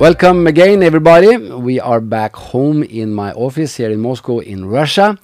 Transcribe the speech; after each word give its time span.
Welcome 0.00 0.46
again, 0.46 0.84
everybody. 0.84 1.36
We 1.36 1.80
are 1.80 2.00
back 2.00 2.36
home 2.36 2.84
in 2.84 3.12
my 3.12 3.32
office 3.32 3.78
here 3.78 3.90
in 3.90 3.98
Moscow, 3.98 4.38
in 4.38 4.66
Russia, 4.66 5.18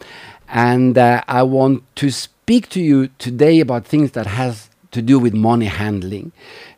and 0.49 0.99
uh, 0.99 1.23
I 1.29 1.45
want 1.45 1.85
to 1.95 2.11
speak 2.11 2.71
to 2.71 2.81
you 2.81 3.07
today 3.21 3.61
about 3.61 3.87
things 3.87 4.11
that 4.13 4.27
has 4.27 4.71
to 4.91 5.01
do 5.01 5.21
with 5.21 5.33
money 5.33 5.67
handling. 5.67 6.33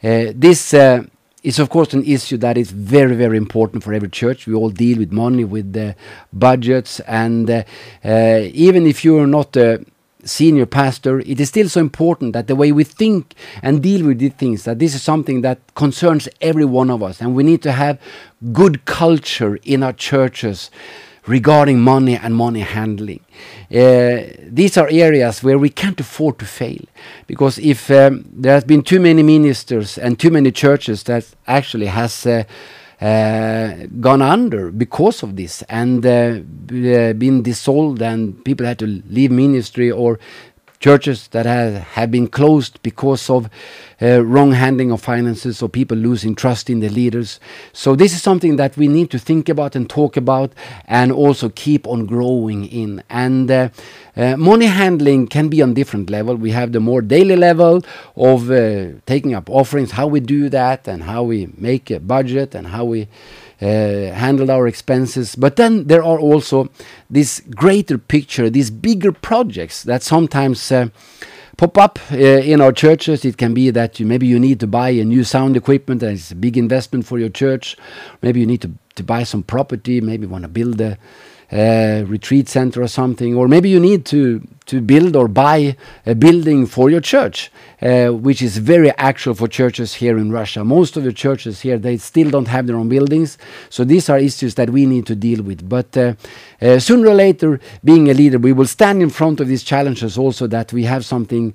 Uh, 0.04 0.32
this 0.34 0.74
uh, 0.74 1.04
is, 1.42 1.58
of 1.58 1.70
course, 1.70 1.94
an 1.94 2.04
issue 2.04 2.36
that 2.36 2.58
is 2.58 2.70
very, 2.70 3.16
very 3.16 3.38
important 3.38 3.82
for 3.82 3.94
every 3.94 4.10
church. 4.10 4.46
We 4.46 4.52
all 4.52 4.68
deal 4.68 4.98
with 4.98 5.10
money, 5.10 5.44
with 5.44 5.94
budgets, 6.34 7.00
and 7.00 7.48
uh, 7.48 7.62
uh, 8.04 8.40
even 8.52 8.86
if 8.86 9.06
you 9.06 9.18
are 9.20 9.26
not 9.26 9.56
a 9.56 9.82
senior 10.26 10.66
pastor, 10.66 11.20
it 11.20 11.40
is 11.40 11.48
still 11.48 11.68
so 11.68 11.80
important 11.80 12.32
that 12.32 12.46
the 12.46 12.56
way 12.56 12.72
we 12.72 12.84
think 12.84 13.34
and 13.62 13.82
deal 13.82 14.06
with 14.06 14.18
these 14.18 14.34
things, 14.34 14.64
that 14.64 14.78
this 14.78 14.94
is 14.94 15.02
something 15.02 15.40
that 15.42 15.58
concerns 15.74 16.28
every 16.40 16.64
one 16.64 16.90
of 16.90 17.02
us. 17.02 17.20
And 17.20 17.34
we 17.34 17.42
need 17.42 17.62
to 17.62 17.72
have 17.72 17.98
good 18.52 18.84
culture 18.84 19.58
in 19.64 19.82
our 19.82 19.92
churches 19.92 20.70
regarding 21.26 21.80
money 21.80 22.16
and 22.16 22.34
money 22.34 22.60
handling. 22.60 23.20
Uh, 23.70 24.22
these 24.42 24.76
are 24.76 24.88
areas 24.90 25.42
where 25.42 25.58
we 25.58 25.68
can't 25.68 26.00
afford 26.00 26.38
to 26.38 26.44
fail. 26.44 26.84
Because 27.26 27.58
if 27.58 27.90
um, 27.90 28.24
there 28.32 28.54
has 28.54 28.64
been 28.64 28.82
too 28.82 29.00
many 29.00 29.22
ministers 29.22 29.98
and 29.98 30.18
too 30.18 30.30
many 30.30 30.52
churches 30.52 31.02
that 31.04 31.26
actually 31.46 31.86
has 31.86 32.26
uh, 32.26 32.44
gone 33.00 34.22
under 34.22 34.70
because 34.70 35.22
of 35.22 35.36
this 35.36 35.62
and 35.68 36.04
uh, 36.06 36.08
uh, 36.08 37.12
been 37.12 37.42
dissolved 37.42 38.00
and 38.02 38.44
people 38.44 38.66
had 38.66 38.78
to 38.78 38.86
leave 38.86 39.30
ministry 39.30 39.90
or 39.90 40.18
churches 40.78 41.28
that 41.28 41.46
have, 41.46 41.74
have 41.74 42.10
been 42.10 42.28
closed 42.28 42.80
because 42.82 43.30
of 43.30 43.48
uh, 44.00 44.22
wrong 44.22 44.52
handling 44.52 44.92
of 44.92 45.00
finances 45.00 45.62
or 45.62 45.68
people 45.68 45.96
losing 45.96 46.34
trust 46.34 46.68
in 46.68 46.80
the 46.80 46.88
leaders. 46.88 47.40
So 47.72 47.96
this 47.96 48.12
is 48.14 48.22
something 48.22 48.56
that 48.56 48.76
we 48.76 48.88
need 48.88 49.10
to 49.10 49.18
think 49.18 49.48
about 49.48 49.74
and 49.74 49.88
talk 49.88 50.16
about 50.16 50.52
and 50.84 51.10
also 51.12 51.48
keep 51.48 51.86
on 51.86 52.06
growing 52.06 52.66
in. 52.66 53.02
And 53.08 53.50
uh, 53.50 53.70
uh, 54.16 54.36
money 54.36 54.66
handling 54.66 55.26
can 55.26 55.48
be 55.48 55.60
on 55.60 55.74
different 55.74 56.08
level. 56.08 56.36
We 56.36 56.52
have 56.52 56.72
the 56.72 56.80
more 56.80 57.02
daily 57.02 57.36
level 57.36 57.84
of 58.16 58.50
uh, 58.50 58.92
taking 59.04 59.34
up 59.34 59.50
offerings, 59.50 59.92
how 59.92 60.06
we 60.06 60.20
do 60.20 60.48
that 60.48 60.88
and 60.88 61.02
how 61.02 61.22
we 61.22 61.48
make 61.56 61.90
a 61.90 62.00
budget 62.00 62.54
and 62.54 62.68
how 62.68 62.84
we 62.84 63.08
uh, 63.60 63.66
handle 63.66 64.50
our 64.50 64.66
expenses. 64.66 65.34
But 65.34 65.56
then 65.56 65.86
there 65.86 66.02
are 66.02 66.18
also 66.18 66.70
this 67.10 67.40
greater 67.54 67.98
picture, 67.98 68.48
these 68.48 68.70
bigger 68.70 69.12
projects 69.12 69.82
that 69.82 70.02
sometimes 70.02 70.72
uh, 70.72 70.88
pop 71.56 71.78
up 71.78 71.98
uh, 72.12 72.16
in 72.16 72.60
our 72.60 72.72
churches. 72.72 73.24
It 73.24 73.36
can 73.36 73.54
be 73.54 73.70
that 73.70 74.00
you, 74.00 74.06
maybe 74.06 74.26
you 74.26 74.38
need 74.38 74.60
to 74.60 74.66
buy 74.66 74.90
a 74.90 75.04
new 75.04 75.24
sound 75.24 75.56
equipment 75.56 76.02
and 76.02 76.12
it's 76.12 76.30
a 76.30 76.36
big 76.36 76.56
investment 76.56 77.06
for 77.06 77.18
your 77.18 77.30
church. 77.30 77.76
Maybe 78.22 78.40
you 78.40 78.46
need 78.46 78.62
to, 78.62 78.72
to 78.94 79.02
buy 79.02 79.24
some 79.24 79.42
property, 79.42 80.00
maybe 80.00 80.22
you 80.22 80.30
want 80.30 80.42
to 80.44 80.48
build 80.48 80.80
a 80.80 80.98
retreat 81.52 82.48
center 82.48 82.82
or 82.82 82.88
something, 82.88 83.34
or 83.34 83.48
maybe 83.48 83.68
you 83.68 83.80
need 83.80 84.04
to 84.06 84.46
to 84.66 84.80
build 84.80 85.14
or 85.14 85.28
buy 85.28 85.76
a 86.06 86.14
building 86.14 86.66
for 86.66 86.90
your 86.90 87.00
church, 87.00 87.52
uh, 87.82 88.08
which 88.08 88.42
is 88.42 88.58
very 88.58 88.90
actual 88.96 89.32
for 89.32 89.46
churches 89.46 89.94
here 89.94 90.18
in 90.18 90.32
Russia. 90.32 90.64
Most 90.64 90.96
of 90.96 91.04
the 91.04 91.12
churches 91.12 91.60
here 91.60 91.78
they 91.78 91.96
still 91.96 92.30
don't 92.30 92.48
have 92.48 92.66
their 92.66 92.76
own 92.76 92.88
buildings, 92.88 93.38
so 93.70 93.84
these 93.84 94.10
are 94.10 94.18
issues 94.18 94.54
that 94.56 94.70
we 94.70 94.86
need 94.86 95.06
to 95.06 95.14
deal 95.14 95.42
with. 95.42 95.68
But 95.68 95.96
uh, 95.96 96.14
uh, 96.60 96.78
sooner 96.78 97.08
or 97.08 97.14
later, 97.14 97.60
being 97.84 98.10
a 98.10 98.14
leader, 98.14 98.38
we 98.38 98.52
will 98.52 98.66
stand 98.66 99.02
in 99.02 99.10
front 99.10 99.40
of 99.40 99.48
these 99.48 99.62
challenges. 99.62 100.18
Also, 100.18 100.46
that 100.48 100.72
we 100.72 100.84
have 100.84 101.04
something 101.04 101.54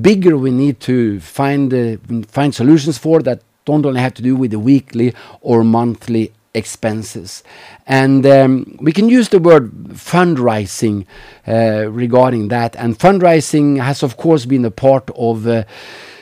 bigger 0.00 0.36
we 0.36 0.50
need 0.50 0.80
to 0.80 1.20
find 1.20 1.72
uh, 1.72 1.96
find 2.26 2.54
solutions 2.54 2.98
for 2.98 3.22
that 3.22 3.42
don't 3.64 3.84
only 3.84 4.00
have 4.00 4.14
to 4.14 4.22
do 4.22 4.34
with 4.34 4.50
the 4.50 4.58
weekly 4.58 5.14
or 5.42 5.62
monthly 5.62 6.32
expenses. 6.58 7.42
And 7.86 8.26
um, 8.26 8.76
we 8.80 8.92
can 8.92 9.08
use 9.08 9.30
the 9.30 9.38
word 9.38 9.72
fundraising 9.94 11.06
uh, 11.46 11.90
regarding 11.90 12.48
that. 12.48 12.76
And 12.76 12.98
fundraising 12.98 13.80
has, 13.80 14.02
of 14.02 14.16
course, 14.16 14.44
been 14.44 14.64
a 14.64 14.70
part 14.70 15.10
of. 15.16 15.46
Uh, 15.46 15.64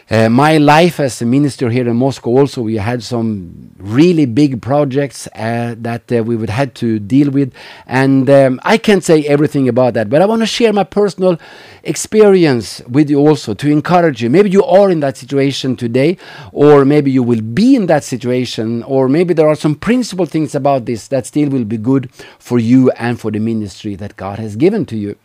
uh, 0.09 0.29
my 0.29 0.57
life 0.57 1.01
as 1.01 1.21
a 1.21 1.27
minister 1.27 1.69
here 1.69 1.89
in 1.89 1.97
Moscow 1.97 2.31
also 2.31 2.63
we 2.63 2.77
had 2.77 3.03
some 3.03 3.73
really 3.77 4.25
big 4.25 4.63
projects 4.63 5.27
uh, 5.35 5.75
that 5.79 6.13
uh, 6.13 6.23
we 6.23 6.37
would 6.37 6.49
had 6.49 6.77
to 6.77 7.01
deal 7.01 7.29
with. 7.31 7.53
And 7.87 8.31
um, 8.31 8.61
I 8.63 8.79
can't 8.79 9.03
say 9.03 9.25
everything 9.25 9.69
about 9.69 9.95
that 9.95 10.09
but 10.09 10.23
I 10.23 10.27
want 10.27 10.43
to 10.43 10.47
share 10.47 10.73
my 10.73 10.85
personal 10.85 11.41
experience 11.83 12.81
with 12.89 13.11
you 13.11 13.19
also 13.19 13.53
to 13.55 13.69
encourage 13.69 14.23
you. 14.23 14.31
Maybe 14.31 14.51
you 14.51 14.63
are 14.63 14.91
in 14.91 15.01
that 15.01 15.17
situation 15.17 15.75
today 15.75 16.19
or 16.53 16.85
maybe 16.85 17.11
you 17.11 17.25
will 17.25 17.43
be 17.43 17.75
in 17.75 17.87
that 17.87 18.05
situation 18.05 18.85
or 18.85 19.09
maybe 19.09 19.35
there 19.35 19.49
are 19.49 19.57
some 19.57 19.75
principal 19.75 20.27
things 20.27 20.55
about 20.55 20.85
this 20.85 21.09
that 21.09 21.27
still 21.27 21.49
will 21.49 21.65
be 21.65 21.79
good 21.79 22.13
for 22.39 22.61
you 22.61 22.93
and 22.93 23.21
for 23.21 23.33
the 23.33 23.41
ministry 23.41 23.97
that 23.97 24.17
God 24.17 24.39
has 24.39 24.55
given 24.55 24.87
to 24.87 24.97
you. 24.97 25.17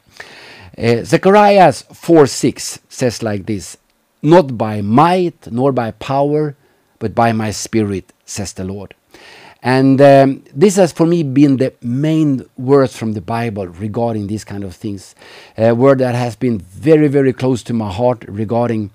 Uh, 0.75 1.03
Zechariah 1.03 1.71
4 1.71 2.25
6 2.25 2.79
says 2.89 3.21
like 3.21 3.45
this 3.45 3.77
not 4.21 4.57
by 4.57 4.81
might 4.81 5.51
nor 5.51 5.71
by 5.71 5.91
power, 5.91 6.55
but 6.99 7.15
by 7.15 7.31
my 7.31 7.51
spirit, 7.51 8.13
says 8.25 8.53
the 8.53 8.63
Lord. 8.63 8.93
And 9.63 10.01
um, 10.01 10.43
this 10.55 10.75
has 10.77 10.91
for 10.91 11.05
me 11.05 11.21
been 11.21 11.57
the 11.57 11.73
main 11.81 12.45
word 12.57 12.89
from 12.89 13.13
the 13.13 13.21
Bible 13.21 13.67
regarding 13.67 14.25
these 14.27 14.43
kind 14.43 14.63
of 14.63 14.75
things. 14.75 15.13
A 15.57 15.73
word 15.73 15.99
that 15.99 16.15
has 16.15 16.35
been 16.35 16.59
very, 16.59 17.07
very 17.07 17.31
close 17.31 17.61
to 17.63 17.73
my 17.73 17.91
heart 17.91 18.25
regarding 18.27 18.89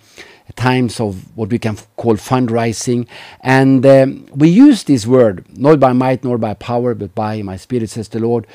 times 0.56 1.00
of 1.00 1.36
what 1.36 1.50
we 1.50 1.58
can 1.58 1.76
call 1.96 2.14
fundraising. 2.14 3.06
And 3.42 3.84
um, 3.86 4.26
we 4.34 4.48
use 4.48 4.84
this 4.84 5.06
word, 5.06 5.44
not 5.56 5.78
by 5.78 5.92
might 5.92 6.24
nor 6.24 6.38
by 6.38 6.54
power, 6.54 6.94
but 6.94 7.14
by 7.14 7.42
my 7.42 7.56
spirit, 7.56 7.90
says 7.90 8.08
the 8.08 8.20
Lord, 8.20 8.46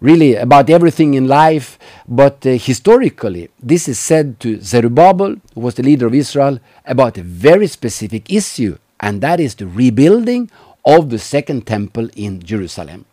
really 0.00 0.34
about 0.34 0.70
everything 0.70 1.14
in 1.14 1.28
life, 1.28 1.78
but 2.08 2.44
uh, 2.46 2.50
historically, 2.50 3.48
this 3.62 3.88
is 3.88 3.98
said 3.98 4.40
to 4.40 4.60
Zerubbabel, 4.60 5.36
who 5.54 5.60
was 5.60 5.74
the 5.74 5.82
leader 5.82 6.06
of 6.06 6.14
Israel, 6.14 6.58
about 6.84 7.18
a 7.18 7.22
very 7.22 7.66
specific 7.66 8.30
issue, 8.32 8.78
and 9.00 9.20
that 9.20 9.40
is 9.40 9.54
the 9.54 9.66
rebuilding 9.66 10.50
of 10.84 11.10
the 11.10 11.18
second 11.18 11.66
temple 11.66 12.08
in 12.16 12.42
Jerusalem. 12.42 13.04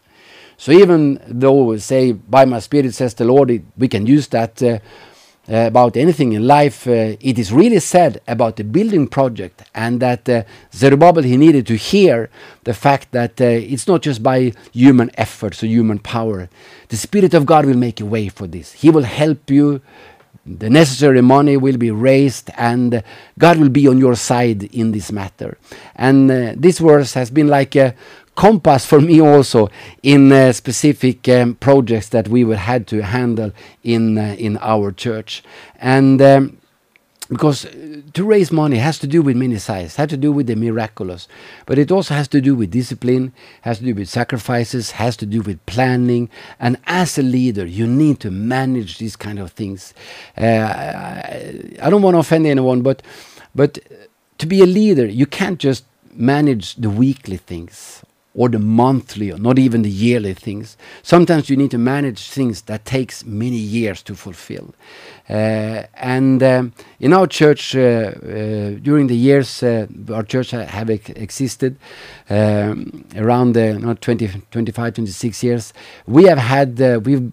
So 0.58 0.72
even 0.72 1.22
though 1.26 1.64
we 1.64 1.80
say, 1.80 2.12
by 2.12 2.44
my 2.46 2.60
spirit 2.60 2.94
says 2.94 3.14
the 3.14 3.26
Lord, 3.26 3.64
we 3.78 3.88
can 3.88 4.06
use 4.06 4.28
that 4.28 4.62
uh, 4.62 4.80
uh, 5.50 5.66
about 5.66 5.98
anything 5.98 6.34
in 6.34 6.46
life, 6.46 6.88
uh, 6.88 7.16
it 7.20 7.40
is 7.40 7.52
really 7.52 7.80
said 7.80 8.22
about 8.28 8.56
the 8.58 8.64
building 8.64 9.08
project, 9.08 9.64
and 9.74 10.00
that 10.00 10.30
uh, 10.30 10.44
Zerubbabel 10.74 11.24
he 11.24 11.38
needed 11.38 11.66
to 11.68 11.76
hear 11.76 12.30
the 12.66 12.74
fact 12.74 13.12
that 13.12 13.42
uh, 13.42 13.46
it's 13.46 13.88
not 13.88 14.02
just 14.02 14.22
by 14.22 14.54
human 14.72 15.10
efforts 15.16 15.64
or 15.64 15.68
human 15.68 16.00
power. 16.00 16.50
The 16.90 16.98
Spirit 16.98 17.34
of 17.34 17.46
God 17.46 17.66
will 17.66 17.78
make 17.78 18.00
a 18.00 18.06
way 18.06 18.30
for 18.30 18.48
this. 18.48 18.74
He 18.74 18.90
will 18.90 19.04
help 19.04 19.50
you. 19.50 19.82
The 20.46 20.70
necessary 20.70 21.22
money 21.22 21.58
will 21.58 21.78
be 21.78 21.92
raised, 21.92 22.50
and 22.58 23.04
God 23.38 23.58
will 23.58 23.70
be 23.70 23.88
on 23.88 23.98
your 23.98 24.16
side 24.16 24.64
in 24.64 24.92
this 24.92 25.12
matter. 25.12 25.58
And 25.96 26.32
uh, 26.32 26.54
this 26.56 26.80
verse 26.80 27.14
has 27.14 27.30
been 27.30 27.48
like 27.48 27.76
a 27.76 27.94
compass 28.40 28.86
for 28.86 29.02
me 29.02 29.20
also 29.20 29.70
in 30.02 30.32
uh, 30.32 30.54
specific 30.54 31.28
um, 31.28 31.56
projects 31.56 32.08
that 32.08 32.30
we 32.30 32.46
would 32.46 32.58
had 32.58 32.88
to 32.88 33.04
handle 33.04 33.52
in 33.84 34.18
uh, 34.18 34.34
in 34.40 34.58
our 34.62 34.94
church. 34.94 35.44
And 35.76 36.22
um, 36.22 36.58
because 37.28 37.68
to 38.14 38.24
raise 38.24 38.50
money 38.50 38.78
has 38.78 38.98
to 38.98 39.08
do 39.08 39.22
with 39.22 39.36
many 39.36 39.60
sides 39.60 39.98
has 39.98 40.10
to 40.10 40.18
do 40.18 40.32
with 40.32 40.48
the 40.48 40.56
miraculous 40.56 41.28
but 41.68 41.78
it 41.78 41.92
also 41.92 42.14
has 42.16 42.28
to 42.30 42.40
do 42.42 42.56
with 42.56 42.72
discipline 42.72 43.34
has 43.62 43.78
to 43.80 43.84
do 43.84 43.94
with 43.94 44.08
sacrifices 44.08 44.92
has 44.92 45.18
to 45.18 45.26
do 45.26 45.42
with 45.42 45.64
planning. 45.66 46.30
And 46.62 46.78
as 46.88 47.18
a 47.20 47.22
leader 47.22 47.66
you 47.68 47.86
need 47.86 48.22
to 48.22 48.32
manage 48.32 49.00
these 49.00 49.18
kind 49.18 49.38
of 49.38 49.52
things. 49.52 49.94
Uh, 50.38 50.46
I, 50.46 51.76
I 51.84 51.90
don't 51.90 52.02
want 52.02 52.16
to 52.16 52.20
offend 52.20 52.48
anyone 52.48 52.82
but 52.84 53.04
but 53.54 53.80
to 54.38 54.46
be 54.48 54.62
a 54.62 54.66
leader 54.80 55.06
you 55.06 55.26
can't 55.26 55.60
just 55.60 55.84
manage 56.16 56.76
the 56.76 56.90
weekly 56.90 57.38
things 57.38 58.04
or 58.36 58.48
the 58.48 58.60
monthly 58.60 59.32
or 59.32 59.38
not 59.38 59.58
even 59.58 59.82
the 59.82 59.90
yearly 59.90 60.34
things. 60.34 60.78
Sometimes 61.02 61.50
you 61.50 61.58
need 61.58 61.72
to 61.72 61.78
manage 61.78 62.30
things 62.30 62.62
that 62.64 62.86
takes 62.86 63.26
many 63.26 63.58
years 63.58 64.04
to 64.04 64.16
fulfill. 64.16 64.74
Uh, 65.30 65.84
and 65.96 66.42
um, 66.44 66.74
in 67.00 67.14
our 67.14 67.28
church, 67.28 67.76
uh, 67.76 67.80
uh, 67.80 68.70
during 68.82 69.08
the 69.08 69.16
years 69.16 69.62
uh, 69.64 69.88
our 70.14 70.24
church 70.24 70.52
ha 70.52 70.64
have 70.64 70.90
ex 70.90 71.10
existed, 71.10 71.78
um, 72.30 73.06
around 73.16 73.58
uh, 73.58 73.94
20, 73.96 74.28
25, 74.52 74.94
26 74.94 75.44
years, 75.44 75.74
we 76.08 76.24
have 76.26 76.38
had 76.38 76.82
uh, 76.82 77.00
we've 77.04 77.32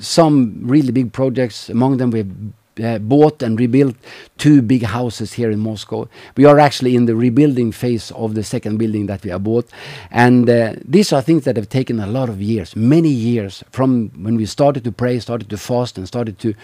some 0.00 0.58
really 0.62 0.90
big 0.90 1.12
projects. 1.12 1.68
Among 1.68 1.98
them, 1.98 2.10
we've 2.10 2.34
uh, 2.82 2.98
bought 2.98 3.42
and 3.42 3.58
rebuilt 3.58 3.96
two 4.38 4.62
big 4.62 4.82
houses 4.82 5.34
here 5.34 5.50
in 5.50 5.58
Moscow. 5.58 6.08
We 6.36 6.44
are 6.44 6.58
actually 6.58 6.96
in 6.96 7.06
the 7.06 7.14
rebuilding 7.14 7.72
phase 7.72 8.10
of 8.12 8.34
the 8.34 8.42
second 8.42 8.78
building 8.78 9.06
that 9.06 9.22
we 9.22 9.30
have 9.30 9.44
bought. 9.44 9.68
And 10.10 10.48
uh, 10.48 10.74
these 10.84 11.12
are 11.12 11.22
things 11.22 11.44
that 11.44 11.56
have 11.56 11.68
taken 11.68 12.00
a 12.00 12.06
lot 12.06 12.28
of 12.28 12.40
years, 12.40 12.74
many 12.74 13.10
years, 13.10 13.62
from 13.70 14.10
when 14.22 14.36
we 14.36 14.46
started 14.46 14.84
to 14.84 14.92
pray, 14.92 15.18
started 15.20 15.50
to 15.50 15.56
fast, 15.56 15.98
and 15.98 16.06
started 16.06 16.38
to 16.40 16.54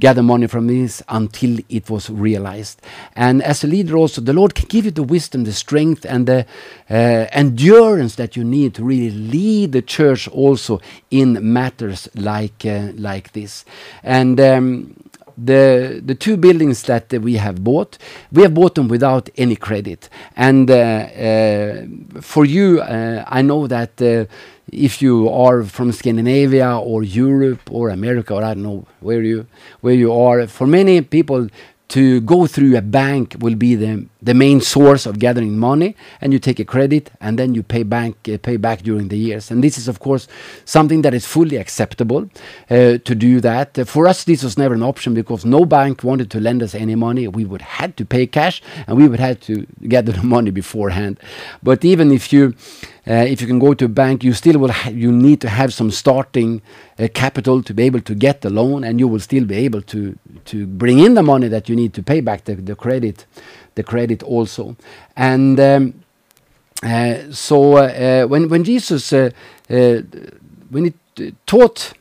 gather 0.00 0.22
money 0.22 0.46
from 0.46 0.66
this 0.66 1.02
until 1.08 1.58
it 1.68 1.90
was 1.90 2.10
realized. 2.10 2.80
And 3.14 3.42
as 3.42 3.64
a 3.64 3.66
leader, 3.66 3.96
also, 3.96 4.20
the 4.20 4.32
Lord 4.32 4.54
can 4.54 4.66
give 4.68 4.84
you 4.84 4.90
the 4.90 5.02
wisdom, 5.02 5.44
the 5.44 5.52
strength, 5.52 6.04
and 6.04 6.26
the 6.26 6.46
uh, 6.90 7.26
endurance 7.32 8.16
that 8.16 8.36
you 8.36 8.44
need 8.44 8.74
to 8.74 8.84
really 8.84 9.10
lead 9.10 9.72
the 9.72 9.82
church 9.82 10.28
also 10.28 10.80
in 11.10 11.52
matters 11.52 12.08
like, 12.14 12.64
uh, 12.64 12.92
like 12.96 13.32
this. 13.32 13.64
And 14.02 14.40
um, 14.40 15.07
the 15.44 16.02
the 16.04 16.14
two 16.14 16.36
buildings 16.36 16.82
that 16.84 17.12
we 17.12 17.34
have 17.34 17.62
bought, 17.62 17.98
we 18.32 18.42
have 18.42 18.54
bought 18.54 18.74
them 18.74 18.88
without 18.88 19.28
any 19.36 19.56
credit. 19.56 20.08
And 20.36 20.70
uh, 20.70 20.74
uh, 20.74 22.20
for 22.20 22.44
you, 22.44 22.80
uh, 22.80 23.24
I 23.26 23.42
know 23.42 23.66
that 23.66 24.00
if 24.70 25.00
you 25.00 25.28
are 25.30 25.62
from 25.62 25.92
Scandinavia 25.92 26.76
or 26.78 27.02
Europe 27.02 27.70
or 27.70 27.90
America 27.90 28.34
or 28.34 28.42
I 28.42 28.54
don't 28.54 28.62
know 28.62 28.86
where 29.00 29.22
you 29.22 29.46
where 29.80 29.94
you 29.94 30.12
are, 30.12 30.46
for 30.46 30.66
many 30.66 31.00
people 31.00 31.48
to 31.88 32.20
go 32.20 32.46
through 32.46 32.76
a 32.76 32.82
bank 32.82 33.36
will 33.40 33.54
be 33.54 33.74
the, 33.74 34.04
the 34.20 34.34
main 34.34 34.60
source 34.60 35.06
of 35.06 35.18
gathering 35.18 35.56
money 35.56 35.96
and 36.20 36.34
you 36.34 36.38
take 36.38 36.60
a 36.60 36.64
credit 36.64 37.10
and 37.20 37.38
then 37.38 37.54
you 37.54 37.62
pay 37.62 37.82
bank 37.82 38.16
uh, 38.28 38.36
pay 38.42 38.58
back 38.58 38.82
during 38.82 39.08
the 39.08 39.16
years. 39.16 39.50
And 39.50 39.64
this 39.64 39.78
is 39.78 39.88
of 39.88 39.98
course 39.98 40.28
something 40.66 41.00
that 41.02 41.14
is 41.14 41.26
fully 41.26 41.56
acceptable 41.56 42.28
uh, 42.68 42.98
to 42.98 43.14
do 43.14 43.40
that. 43.40 43.78
Uh, 43.78 43.84
for 43.86 44.06
us 44.06 44.24
this 44.24 44.42
was 44.42 44.58
never 44.58 44.74
an 44.74 44.82
option 44.82 45.14
because 45.14 45.46
no 45.46 45.64
bank 45.64 46.04
wanted 46.04 46.30
to 46.32 46.40
lend 46.40 46.62
us 46.62 46.74
any 46.74 46.94
money. 46.94 47.26
We 47.26 47.46
would 47.46 47.62
had 47.62 47.96
to 47.96 48.04
pay 48.04 48.26
cash 48.26 48.60
and 48.86 48.98
we 48.98 49.08
would 49.08 49.20
have 49.20 49.40
to 49.40 49.66
gather 49.88 50.12
the 50.18 50.22
money 50.22 50.50
beforehand. 50.50 51.18
But 51.62 51.86
even 51.86 52.12
if 52.12 52.34
you 52.34 52.54
if 53.12 53.40
you 53.40 53.46
can 53.46 53.58
go 53.58 53.74
to 53.74 53.86
a 53.86 53.88
bank, 53.88 54.22
you 54.22 54.32
still 54.34 54.58
will 54.58 54.72
you 54.92 55.10
need 55.10 55.40
to 55.40 55.48
have 55.48 55.72
some 55.72 55.90
starting 55.90 56.60
uh, 56.98 57.08
capital 57.14 57.62
to 57.62 57.72
be 57.72 57.84
able 57.84 58.00
to 58.00 58.14
get 58.14 58.42
the 58.42 58.50
loan, 58.50 58.84
and 58.84 59.00
you 59.00 59.08
will 59.08 59.20
still 59.20 59.44
be 59.44 59.56
able 59.56 59.82
to 59.82 60.18
to 60.44 60.66
bring 60.66 60.98
in 60.98 61.14
the 61.14 61.22
money 61.22 61.48
that 61.48 61.68
you 61.68 61.76
need 61.76 61.94
to 61.94 62.02
pay 62.02 62.20
back 62.20 62.44
the, 62.44 62.76
credit, 62.76 63.26
the 63.74 63.82
credit 63.82 64.22
also. 64.22 64.76
And 65.16 65.58
um, 65.58 65.94
uh, 66.82 67.32
so 67.32 67.76
uh, 67.76 68.26
when 68.26 68.64
Jesus 68.64 69.12
uh, 69.12 69.30
uh, 69.70 70.02
when 70.70 70.84
he 71.16 71.32
taught 71.46 71.94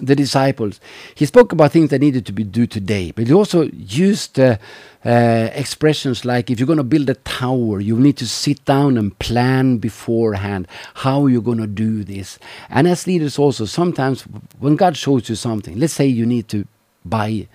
the 0.00 0.16
disciples, 0.16 0.80
he 1.14 1.26
spoke 1.26 1.52
about 1.52 1.72
things 1.72 1.90
that 1.90 2.00
needed 2.00 2.26
to 2.26 2.32
be 2.32 2.44
do 2.44 2.66
today, 2.66 3.12
but 3.12 3.26
he 3.26 3.32
also 3.32 3.64
used 3.72 4.40
uh, 4.40 4.56
expressions 5.04 6.24
like 6.24 6.50
if 6.50 6.58
you're 6.58 6.66
going 6.66 6.78
to 6.78 6.84
build 6.84 7.08
a 7.10 7.14
tower, 7.14 7.80
you 7.80 7.96
need 7.98 8.16
to 8.16 8.26
sit 8.26 8.64
down 8.64 8.96
and 8.96 9.18
plan 9.18 9.78
beforehand 9.78 10.66
how 10.94 11.26
you're 11.26 11.42
going 11.42 11.58
to 11.58 11.66
do 11.66 12.02
this. 12.02 12.38
And 12.70 12.88
as 12.88 13.06
leaders, 13.06 13.38
also, 13.38 13.66
sometimes 13.66 14.22
when 14.58 14.76
God 14.76 14.96
shows 14.96 15.28
you 15.28 15.34
something, 15.36 15.78
let's 15.78 15.92
say 15.92 16.06
you 16.06 16.26
need 16.26 16.48
to 16.48 16.66
buy 17.04 17.46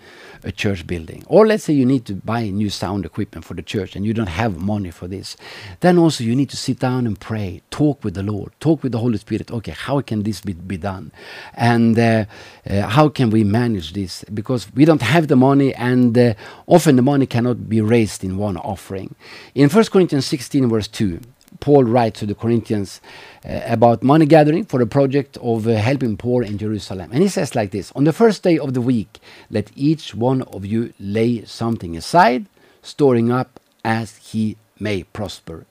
a 0.43 0.51
church 0.51 0.87
building. 0.87 1.23
Or 1.27 1.45
let's 1.45 1.63
say 1.63 1.73
you 1.73 1.85
need 1.85 2.05
to 2.05 2.15
buy 2.15 2.49
new 2.49 2.69
sound 2.69 3.05
equipment 3.05 3.45
for 3.45 3.53
the 3.53 3.61
church 3.61 3.95
and 3.95 4.05
you 4.05 4.13
don't 4.13 4.27
have 4.27 4.61
money 4.61 4.91
for 4.91 5.07
this. 5.07 5.35
Then 5.79 5.97
also 5.97 6.23
you 6.23 6.35
need 6.35 6.49
to 6.49 6.57
sit 6.57 6.79
down 6.79 7.05
and 7.05 7.19
pray, 7.19 7.61
talk 7.71 8.03
with 8.03 8.13
the 8.13 8.23
Lord, 8.23 8.51
talk 8.59 8.83
with 8.83 8.91
the 8.91 8.99
Holy 8.99 9.17
Spirit. 9.17 9.51
Okay, 9.51 9.71
how 9.71 10.01
can 10.01 10.23
this 10.23 10.41
be, 10.41 10.53
be 10.53 10.77
done? 10.77 11.11
And 11.53 11.97
uh, 11.97 12.25
uh, 12.69 12.87
how 12.87 13.09
can 13.09 13.29
we 13.29 13.43
manage 13.43 13.93
this? 13.93 14.23
Because 14.33 14.73
we 14.73 14.85
don't 14.85 15.01
have 15.01 15.27
the 15.27 15.35
money 15.35 15.73
and 15.75 16.17
uh, 16.17 16.33
often 16.67 16.95
the 16.95 17.01
money 17.01 17.25
cannot 17.25 17.69
be 17.69 17.81
raised 17.81 18.23
in 18.23 18.37
one 18.37 18.57
offering. 18.57 19.15
In 19.55 19.69
1 19.69 19.85
Corinthians 19.85 20.25
16, 20.25 20.69
verse 20.69 20.87
2, 20.87 21.19
Paul 21.59 21.83
writes 21.83 22.19
to 22.19 22.25
the 22.25 22.35
Corinthians 22.35 23.01
about 23.43 24.03
money 24.03 24.25
gathering 24.25 24.65
for 24.65 24.79
the 24.79 24.85
project 24.85 25.37
of 25.37 25.67
uh, 25.67 25.75
helping 25.75 26.17
poor 26.17 26.43
in 26.43 26.57
Jerusalem. 26.57 27.11
And 27.13 27.21
he 27.23 27.29
says 27.29 27.55
like 27.55 27.71
this 27.71 27.91
On 27.93 28.03
the 28.03 28.13
first 28.13 28.43
day 28.43 28.57
of 28.57 28.73
the 28.73 28.81
week, 28.81 29.19
let 29.49 29.71
each 29.75 30.13
one 30.13 30.41
of 30.43 30.65
you 30.65 30.93
lay 30.99 31.45
something 31.45 31.95
aside, 31.95 32.45
storing 32.81 33.31
up 33.31 33.59
as 33.83 34.17
he 34.17 34.57
may 34.79 35.03
prosper. 35.03 35.65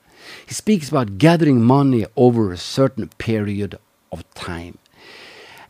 He 0.45 0.53
speaks 0.53 0.89
about 0.89 1.17
gathering 1.17 1.61
money 1.61 2.05
over 2.15 2.51
a 2.51 2.57
certain 2.57 3.09
period 3.17 3.77
of 4.11 4.29
time. 4.33 4.77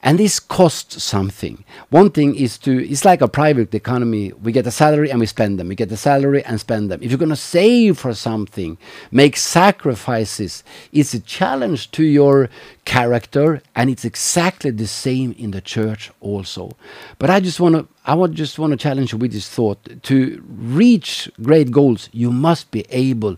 And 0.01 0.17
this 0.17 0.39
costs 0.39 1.03
something. 1.03 1.65
One 1.89 2.09
thing 2.09 2.33
is 2.35 2.57
to, 2.59 2.89
it's 2.89 3.03
like 3.03 3.21
a 3.21 3.27
private 3.27 3.73
economy. 3.75 4.31
We 4.31 4.53
get 4.53 4.65
a 4.65 4.71
salary 4.71 5.11
and 5.11 5.19
we 5.19 5.25
spend 5.25 5.59
them. 5.59 5.67
We 5.67 5.75
get 5.75 5.91
a 5.91 5.97
salary 5.97 6.43
and 6.45 6.57
spend 6.59 6.89
them. 6.89 7.01
If 7.03 7.11
you're 7.11 7.17
going 7.17 7.29
to 7.29 7.35
save 7.35 7.97
for 7.99 8.13
something, 8.13 8.77
make 9.11 9.35
sacrifices, 9.35 10.63
it's 10.93 11.13
a 11.13 11.19
challenge 11.19 11.91
to 11.91 12.03
your 12.03 12.49
character 12.85 13.61
and 13.75 13.89
it's 13.89 14.05
exactly 14.05 14.71
the 14.71 14.87
same 14.87 15.35
in 15.37 15.51
the 15.51 15.61
church 15.61 16.11
also. 16.21 16.77
But 17.17 17.29
I 17.29 17.41
just 17.41 17.59
want 17.59 17.75
to, 17.75 17.87
I 18.05 18.13
would 18.15 18.35
just 18.35 18.57
want 18.57 18.71
to 18.71 18.77
challenge 18.77 19.11
you 19.11 19.17
with 19.17 19.33
this 19.33 19.49
thought. 19.49 20.01
To 20.03 20.43
reach 20.47 21.29
great 21.41 21.71
goals, 21.71 22.09
you 22.13 22.31
must 22.31 22.71
be 22.71 22.85
able 22.89 23.35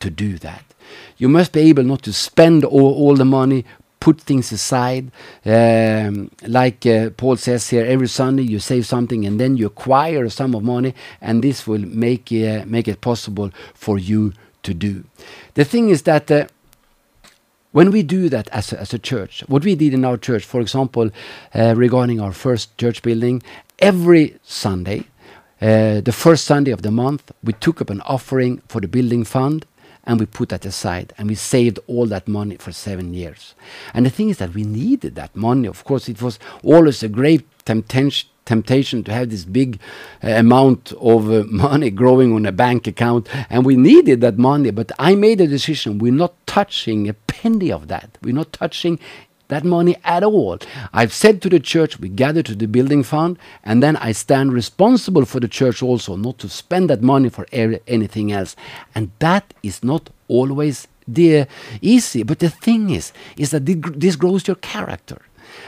to 0.00 0.10
do 0.10 0.38
that. 0.38 0.64
You 1.18 1.28
must 1.28 1.52
be 1.52 1.60
able 1.60 1.84
not 1.84 2.02
to 2.02 2.12
spend 2.12 2.64
all, 2.64 2.94
all 2.94 3.14
the 3.14 3.24
money, 3.24 3.64
put 4.00 4.20
things 4.20 4.50
aside. 4.50 5.10
Um, 5.44 6.30
like 6.46 6.84
uh, 6.86 7.10
Paul 7.10 7.36
says 7.36 7.68
here, 7.68 7.84
every 7.84 8.08
Sunday 8.08 8.42
you 8.42 8.58
save 8.58 8.86
something 8.86 9.26
and 9.26 9.38
then 9.38 9.56
you 9.56 9.66
acquire 9.66 10.24
a 10.24 10.30
sum 10.30 10.54
of 10.54 10.62
money, 10.62 10.94
and 11.20 11.44
this 11.44 11.66
will 11.66 11.86
make, 11.86 12.32
uh, 12.32 12.64
make 12.66 12.88
it 12.88 13.00
possible 13.00 13.50
for 13.74 13.98
you 13.98 14.32
to 14.62 14.74
do. 14.74 15.04
The 15.54 15.64
thing 15.64 15.90
is 15.90 16.02
that 16.02 16.30
uh, 16.30 16.46
when 17.72 17.90
we 17.90 18.02
do 18.02 18.28
that 18.30 18.48
as 18.48 18.72
a, 18.72 18.80
as 18.80 18.92
a 18.92 18.98
church, 18.98 19.44
what 19.46 19.64
we 19.64 19.74
did 19.76 19.94
in 19.94 20.04
our 20.04 20.16
church, 20.16 20.44
for 20.44 20.60
example, 20.60 21.10
uh, 21.54 21.74
regarding 21.76 22.20
our 22.20 22.32
first 22.32 22.76
church 22.78 23.02
building, 23.02 23.42
every 23.78 24.38
Sunday, 24.42 25.04
uh, 25.62 26.00
the 26.00 26.12
first 26.12 26.46
Sunday 26.46 26.70
of 26.70 26.82
the 26.82 26.90
month, 26.90 27.30
we 27.44 27.52
took 27.52 27.80
up 27.80 27.90
an 27.90 28.00
offering 28.02 28.62
for 28.66 28.80
the 28.80 28.88
building 28.88 29.24
fund 29.24 29.66
and 30.04 30.18
we 30.18 30.26
put 30.26 30.48
that 30.48 30.64
aside 30.64 31.12
and 31.18 31.28
we 31.28 31.34
saved 31.34 31.78
all 31.86 32.06
that 32.06 32.26
money 32.26 32.56
for 32.56 32.72
seven 32.72 33.14
years. 33.14 33.54
And 33.94 34.06
the 34.06 34.10
thing 34.10 34.28
is 34.30 34.38
that 34.38 34.54
we 34.54 34.62
needed 34.62 35.14
that 35.14 35.34
money. 35.36 35.68
Of 35.68 35.84
course, 35.84 36.08
it 36.08 36.22
was 36.22 36.38
always 36.62 37.02
a 37.02 37.08
great 37.08 37.46
temptation 37.64 38.28
temptation 38.46 39.04
to 39.04 39.12
have 39.12 39.30
this 39.30 39.44
big 39.44 39.78
uh, 40.24 40.28
amount 40.30 40.92
of 40.94 41.30
uh, 41.30 41.44
money 41.48 41.88
growing 41.88 42.32
on 42.32 42.44
a 42.46 42.50
bank 42.50 42.86
account 42.88 43.28
and 43.48 43.64
we 43.64 43.76
needed 43.76 44.20
that 44.22 44.36
money 44.38 44.70
but 44.72 44.90
i 44.98 45.14
made 45.14 45.40
a 45.40 45.46
decision 45.46 45.98
we're 45.98 46.10
not 46.12 46.34
touching 46.46 47.08
a 47.08 47.12
penny 47.12 47.70
of 47.70 47.86
that 47.86 48.18
we're 48.24 48.34
not 48.34 48.52
touching 48.52 48.98
that 49.50 49.64
money 49.64 49.96
at 50.04 50.24
all. 50.24 50.58
I've 50.92 51.12
said 51.12 51.42
to 51.42 51.48
the 51.48 51.60
church, 51.60 52.00
we 52.00 52.08
gather 52.08 52.42
to 52.42 52.54
the 52.54 52.66
building 52.66 53.02
fund, 53.02 53.38
and 53.62 53.82
then 53.82 53.96
I 53.96 54.12
stand 54.12 54.52
responsible 54.52 55.24
for 55.24 55.38
the 55.38 55.48
church 55.48 55.82
also, 55.82 56.16
not 56.16 56.38
to 56.38 56.48
spend 56.48 56.88
that 56.88 57.02
money 57.02 57.28
for 57.28 57.46
anything 57.52 58.32
else. 58.32 58.56
And 58.94 59.10
that 59.18 59.52
is 59.62 59.84
not 59.84 60.10
always 60.28 60.88
the 61.06 61.46
easy. 61.82 62.22
But 62.22 62.38
the 62.38 62.50
thing 62.50 62.90
is, 62.90 63.12
is 63.36 63.50
that 63.50 63.66
this 63.66 64.16
grows 64.16 64.48
your 64.48 64.56
character. 64.56 65.20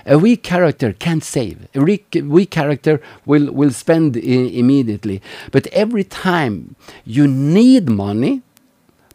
A 0.07 0.17
weak 0.19 0.43
character 0.43 0.93
can't 0.93 1.25
save. 1.25 1.69
A 1.75 1.81
weak, 1.81 2.17
weak 2.25 2.51
character 2.51 3.01
will, 3.27 3.53
will 3.53 3.73
spend 3.73 4.17
immediately. 4.17 5.21
But 5.51 5.67
every 5.69 6.05
time 6.05 6.77
you 7.05 7.27
need 7.27 7.89
money, 7.89 8.43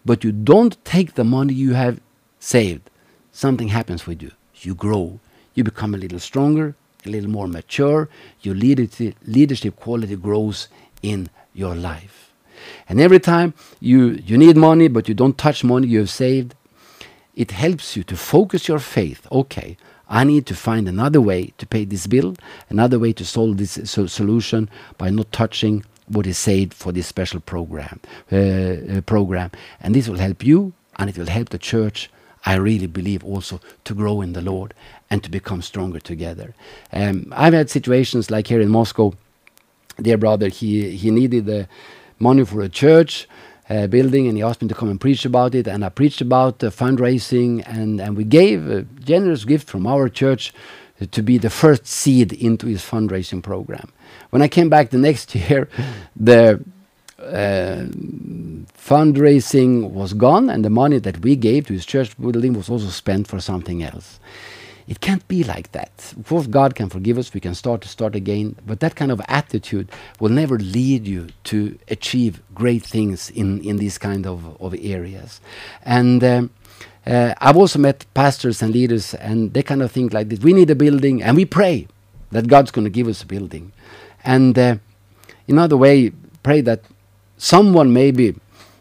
but 0.05 0.23
you 0.23 0.31
don't 0.31 0.83
take 0.83 1.15
the 1.15 1.23
money 1.23 1.53
you 1.53 1.73
have 1.73 2.01
saved, 2.39 2.89
something 3.31 3.69
happens 3.69 4.05
with 4.05 4.21
you 4.21 4.31
you 4.67 4.75
grow. 4.75 5.19
You 5.55 5.63
become 5.63 5.95
a 5.95 5.97
little 5.97 6.19
stronger, 6.19 6.75
a 7.05 7.09
little 7.09 7.29
more 7.37 7.47
mature. 7.47 8.09
Your 8.41 8.55
leadership 8.55 9.75
quality 9.77 10.15
grows 10.15 10.67
in 11.01 11.29
your 11.53 11.73
life. 11.73 12.17
And 12.89 12.99
every 12.99 13.19
time 13.19 13.53
you, 13.79 13.99
you 14.29 14.37
need 14.37 14.57
money, 14.57 14.87
but 14.89 15.07
you 15.07 15.15
don't 15.15 15.37
touch 15.37 15.63
money 15.63 15.87
you 15.87 15.99
have 15.99 16.09
saved, 16.09 16.53
it 17.35 17.51
helps 17.51 17.95
you 17.95 18.03
to 18.03 18.17
focus 18.17 18.67
your 18.67 18.79
faith. 18.79 19.21
Okay, 19.31 19.77
I 20.09 20.23
need 20.23 20.45
to 20.47 20.55
find 20.55 20.87
another 20.87 21.21
way 21.21 21.53
to 21.59 21.65
pay 21.65 21.85
this 21.85 22.07
bill, 22.07 22.35
another 22.69 22.99
way 22.99 23.13
to 23.13 23.25
solve 23.25 23.57
this 23.57 23.79
so 23.85 24.07
solution 24.07 24.69
by 24.97 25.09
not 25.09 25.31
touching 25.31 25.85
what 26.07 26.25
is 26.25 26.37
saved 26.37 26.73
for 26.73 26.91
this 26.91 27.07
special 27.07 27.39
program. 27.39 27.99
Uh, 28.31 28.37
uh, 28.37 29.01
program, 29.05 29.51
and 29.81 29.93
this 29.93 30.07
will 30.09 30.17
help 30.17 30.43
you, 30.43 30.73
and 30.97 31.09
it 31.09 31.17
will 31.17 31.27
help 31.37 31.49
the 31.49 31.59
church 31.59 32.09
I 32.47 32.55
really 32.55 32.87
believe 32.87 33.25
also 33.25 33.59
to 33.83 33.93
grow 33.93 34.21
in 34.21 34.31
the 34.31 34.41
Lord 34.41 34.73
and 35.09 35.21
to 35.23 35.29
become 35.29 35.61
stronger 35.61 35.99
together. 35.99 36.53
Um, 36.93 37.33
I've 37.35 37.53
had 37.53 37.69
situations 37.69 38.31
like 38.31 38.47
here 38.47 38.61
in 38.61 38.69
Moscow. 38.69 39.13
Dear 40.01 40.17
brother, 40.17 40.47
he 40.47 40.91
he 41.01 41.11
needed 41.11 41.67
money 42.19 42.45
for 42.45 42.61
a 42.61 42.69
church 42.69 43.27
uh, 43.69 43.87
building, 43.87 44.27
and 44.27 44.37
he 44.37 44.43
asked 44.43 44.61
me 44.61 44.69
to 44.69 44.75
come 44.75 44.89
and 44.89 45.01
preach 45.01 45.25
about 45.25 45.55
it. 45.55 45.67
And 45.67 45.83
I 45.83 45.89
preached 45.89 46.21
about 46.21 46.63
uh, 46.63 46.69
fundraising, 46.69 47.51
and 47.67 47.99
and 47.99 48.15
we 48.15 48.23
gave 48.23 48.69
a 48.69 48.83
generous 49.11 49.43
gift 49.43 49.67
from 49.67 49.85
our 49.85 50.07
church 50.07 50.53
to 51.11 51.21
be 51.21 51.37
the 51.37 51.49
first 51.49 51.85
seed 51.85 52.31
into 52.31 52.67
his 52.67 52.81
fundraising 52.81 53.43
program. 53.43 53.89
When 54.29 54.41
I 54.41 54.47
came 54.47 54.69
back 54.69 54.89
the 54.89 54.97
next 55.09 55.35
year, 55.41 55.67
the 56.15 56.63
uh, 57.19 57.85
fundraising 58.87 59.91
was 59.91 60.13
gone, 60.13 60.49
and 60.49 60.63
the 60.63 60.69
money 60.69 60.99
that 60.99 61.19
we 61.19 61.35
gave 61.35 61.67
to 61.67 61.73
his 61.73 61.85
church 61.85 62.17
building 62.19 62.53
was 62.53 62.69
also 62.69 62.87
spent 62.87 63.27
for 63.27 63.41
something 63.41 63.83
else. 63.83 64.19
It 64.87 65.01
can't 65.01 65.27
be 65.27 65.43
like 65.43 65.73
that. 65.73 66.13
Of 66.17 66.27
course, 66.27 66.47
God 66.47 66.75
can 66.75 66.87
forgive 66.87 67.17
us. 67.17 67.33
We 67.33 67.41
can 67.41 67.53
start 67.53 67.81
to 67.81 67.89
start 67.89 68.15
again. 68.15 68.55
But 68.65 68.79
that 68.79 68.95
kind 68.95 69.11
of 69.11 69.19
attitude 69.27 69.91
will 70.21 70.29
never 70.29 70.57
lead 70.57 71.05
you 71.05 71.27
to 71.45 71.77
achieve 71.89 72.41
great 72.55 72.83
things 72.83 73.29
in, 73.29 73.61
in 73.63 73.75
these 73.75 73.97
kind 73.97 74.25
of, 74.25 74.55
of 74.61 74.73
areas. 74.79 75.41
And 75.83 76.23
um, 76.23 76.51
uh, 77.05 77.33
I've 77.39 77.57
also 77.57 77.79
met 77.79 78.05
pastors 78.13 78.61
and 78.61 78.73
leaders, 78.73 79.13
and 79.15 79.53
they 79.53 79.63
kind 79.63 79.81
of 79.81 79.91
think 79.91 80.13
like 80.13 80.29
this: 80.29 80.39
we 80.39 80.53
need 80.53 80.69
a 80.69 80.75
building, 80.75 81.21
and 81.21 81.35
we 81.35 81.43
pray 81.43 81.87
that 82.31 82.47
God's 82.47 82.71
going 82.71 82.85
to 82.85 82.89
give 82.91 83.09
us 83.09 83.21
a 83.23 83.25
building. 83.25 83.73
And 84.23 84.57
uh, 84.57 84.77
in 85.49 85.59
other 85.59 85.75
way, 85.75 86.11
pray 86.43 86.61
that 86.61 86.83
someone 87.37 87.91
maybe 87.91 88.35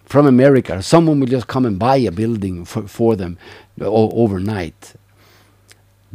from 0.07 0.27
America, 0.27 0.83
someone 0.83 1.21
will 1.21 1.29
just 1.29 1.49
come 1.49 1.67
and 1.67 1.79
buy 1.79 1.97
a 1.99 2.13
building 2.13 2.65
for, 2.65 2.89
for 2.89 3.17
them 3.17 3.39
overnight. 3.81 4.95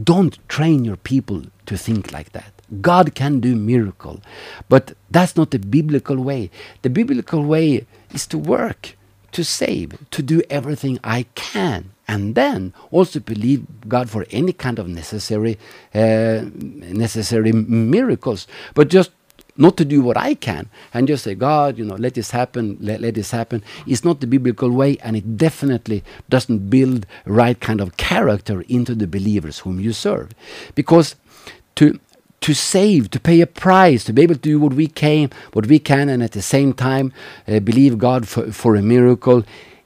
Don't 0.01 0.37
train 0.49 0.85
your 0.85 0.97
people 0.97 1.43
to 1.67 1.77
think 1.77 2.11
like 2.13 2.31
that. 2.33 2.53
God 2.81 3.15
can 3.15 3.41
do 3.41 3.55
miracle, 3.55 4.21
but 4.69 4.93
that's 5.11 5.35
not 5.37 5.51
the 5.51 5.59
biblical 5.59 6.17
way. 6.17 6.49
The 6.83 6.89
biblical 6.89 7.43
way 7.43 7.85
is 8.13 8.25
to 8.27 8.37
work, 8.37 8.97
to 9.33 9.43
save, 9.43 9.97
to 10.11 10.23
do 10.23 10.41
everything 10.49 10.99
I 11.03 11.25
can, 11.35 11.91
and 12.07 12.35
then 12.35 12.73
also 12.91 13.19
believe 13.19 13.65
God 13.89 14.09
for 14.09 14.25
any 14.31 14.53
kind 14.53 14.79
of 14.79 14.87
necessary 14.87 15.59
uh, 15.93 16.43
necessary 16.55 17.51
miracles. 17.51 18.47
But 18.73 18.89
just 18.89 19.11
not 19.57 19.77
to 19.77 19.85
do 19.85 20.01
what 20.01 20.17
I 20.17 20.33
can 20.35 20.69
and 20.93 21.07
just 21.07 21.23
say, 21.23 21.35
God, 21.35 21.77
you 21.77 21.85
know, 21.85 21.95
let 21.95 22.15
this 22.15 22.31
happen, 22.31 22.77
let, 22.79 23.01
let 23.01 23.15
this 23.15 23.31
happen, 23.31 23.63
is 23.85 24.03
not 24.03 24.21
the 24.21 24.27
biblical 24.27 24.71
way, 24.71 24.97
and 25.03 25.15
it 25.15 25.37
definitely 25.37 26.03
doesn't 26.29 26.69
build 26.69 27.05
right 27.25 27.59
kind 27.59 27.81
of 27.81 27.97
character 27.97 28.61
into 28.61 28.95
the 28.95 29.07
believers 29.07 29.59
whom 29.59 29.79
you 29.79 29.93
serve. 29.93 30.31
Because 30.75 31.15
to 31.75 31.99
to 32.41 32.55
save, 32.55 33.11
to 33.11 33.19
pay 33.19 33.39
a 33.39 33.45
price, 33.45 34.03
to 34.03 34.11
be 34.11 34.23
able 34.23 34.33
to 34.33 34.41
do 34.41 34.59
what 34.59 34.73
we 34.73 34.87
can, 34.87 35.29
what 35.53 35.67
we 35.67 35.77
can, 35.77 36.09
and 36.09 36.23
at 36.23 36.31
the 36.31 36.41
same 36.41 36.73
time 36.73 37.13
uh, 37.47 37.59
believe 37.59 37.99
God 37.99 38.27
for, 38.27 38.51
for 38.51 38.75
a 38.75 38.81
miracle, 38.81 39.43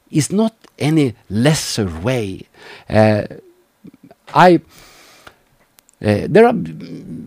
is 0.10 0.32
not 0.32 0.56
any 0.80 1.16
lesser 1.30 1.88
way. 2.00 2.48
Uh, 2.90 3.24
I 4.34 4.62
uh, 6.02 6.28
there 6.30 6.46
are 6.46 6.54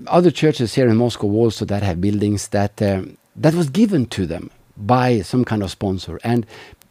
other 0.07 0.31
churches 0.31 0.75
here 0.75 0.89
in 0.89 0.97
Moscow 0.97 1.27
also 1.29 1.65
that 1.65 1.83
have 1.83 2.01
buildings 2.01 2.49
that 2.49 2.81
um, 2.83 3.17
that 3.37 3.55
was 3.55 3.71
given 3.71 4.07
to 4.07 4.27
them 4.27 4.51
by 4.77 5.21
some 5.23 5.45
kind 5.45 5.63
of 5.63 5.71
sponsor, 5.71 6.21
and 6.23 6.47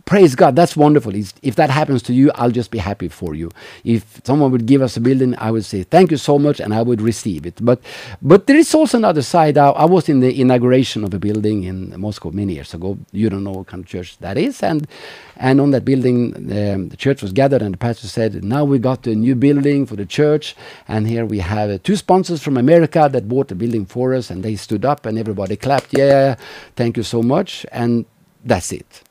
praise 0.08 0.36
God, 0.36 0.56
that's 0.56 0.76
wonderful. 0.76 1.14
if 1.16 1.56
that 1.56 1.70
happens 1.70 2.02
to 2.04 2.14
you, 2.14 2.32
I'll 2.36 2.50
just 2.62 2.72
be 2.72 2.78
happy 2.80 3.10
for 3.10 3.36
you. 3.36 3.52
If 3.84 4.22
someone 4.24 4.52
would 4.54 4.66
give 4.66 4.82
us 4.82 4.96
a 4.96 5.02
building, 5.02 5.36
I 5.38 5.52
would 5.52 5.66
say 5.66 5.84
thank 5.84 6.12
you 6.12 6.18
so 6.18 6.40
much, 6.40 6.60
and 6.62 6.74
I 6.74 6.82
would 6.82 7.02
receive 7.02 7.46
it. 7.46 7.60
But 7.62 7.80
but 8.22 8.48
there 8.48 8.56
is 8.58 8.74
also 8.74 8.98
another 8.98 9.22
side. 9.22 9.58
I, 9.58 9.68
I 9.70 9.86
was 9.86 10.08
in 10.10 10.22
the 10.22 10.32
inauguration 10.42 11.04
of 11.04 11.14
a 11.14 11.20
building 11.20 11.66
in 11.66 11.78
Moscow 12.00 12.32
many 12.32 12.54
years 12.54 12.74
ago. 12.74 12.98
You 13.12 13.30
don't 13.30 13.44
know 13.44 13.52
what 13.52 13.68
kind 13.68 13.84
of 13.84 13.90
church 13.90 14.18
that 14.20 14.38
is, 14.38 14.64
and 14.64 14.88
and 15.36 15.60
on 15.60 15.72
that 15.72 15.84
building, 15.84 16.34
um, 16.36 16.90
the 16.90 16.98
church 16.98 17.22
was 17.22 17.34
gathered, 17.34 17.62
and 17.62 17.74
the 17.74 17.78
pastor 17.78 18.08
said, 18.08 18.44
"Now 18.44 18.64
we 18.64 18.80
got 18.80 19.06
a 19.08 19.14
new 19.16 19.36
building 19.36 19.86
for 19.86 19.98
the 19.98 20.06
church, 20.06 20.56
and 20.88 21.06
here 21.08 21.26
we 21.26 21.40
have 21.40 21.70
uh, 21.70 21.80
two 21.84 21.98
sponsors 21.98 22.42
from 22.42 22.56
America 22.58 23.10
that 23.12 23.28
bought 23.28 23.50
the 23.50 23.56
building 23.56 23.86
for 23.86 24.16
us." 24.16 24.32
And 24.32 24.42
they 24.42 24.56
stood 24.56 24.86
up, 24.86 25.06
and 25.06 25.20
everybody 25.20 25.58
clapped. 25.58 25.92
Yeah, 25.92 26.36
thank 26.78 26.96
you 26.96 27.04
so 27.04 27.22
much, 27.22 27.66
and 27.74 28.06
that's 28.46 28.72
it. 28.72 29.04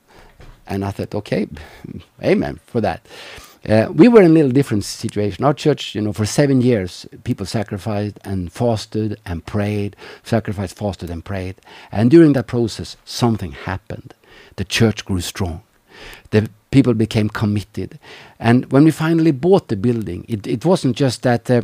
And 0.66 0.85
I 0.85 0.90
thought, 0.90 1.14
okay, 1.14 1.49
amen 2.23 2.61
for 2.66 2.80
that. 2.80 3.06
Uh, 3.68 3.88
we 3.92 4.06
were 4.06 4.23
in 4.23 4.30
a 4.30 4.35
little 4.35 4.50
different 4.50 4.85
situation. 4.85 5.44
Our 5.44 5.54
church, 5.54 5.94
you 5.94 6.00
know, 6.00 6.12
for 6.12 6.25
seven 6.25 6.61
years, 6.61 7.06
people 7.25 7.46
sacrificed 7.46 8.18
and 8.25 8.52
fasted 8.52 9.20
and 9.26 9.44
prayed, 9.44 9.96
sacrificed, 10.23 10.76
fasted, 10.76 11.11
and 11.11 11.25
prayed. 11.25 11.56
And 11.90 12.11
during 12.11 12.32
that 12.35 12.46
process, 12.46 12.96
something 13.04 13.52
happened. 13.52 14.14
The 14.54 14.64
church 14.64 15.04
grew 15.04 15.20
strong. 15.20 15.62
The 16.30 16.49
people 16.70 16.94
became 16.94 17.28
committed. 17.28 17.99
And 18.38 18.70
when 18.70 18.85
we 18.85 18.92
finally 18.92 19.32
bought 19.32 19.66
the 19.66 19.76
building, 19.76 20.25
it, 20.28 20.46
it 20.46 20.64
wasn't 20.64 20.96
just 20.96 21.23
that. 21.23 21.50
Uh, 21.50 21.62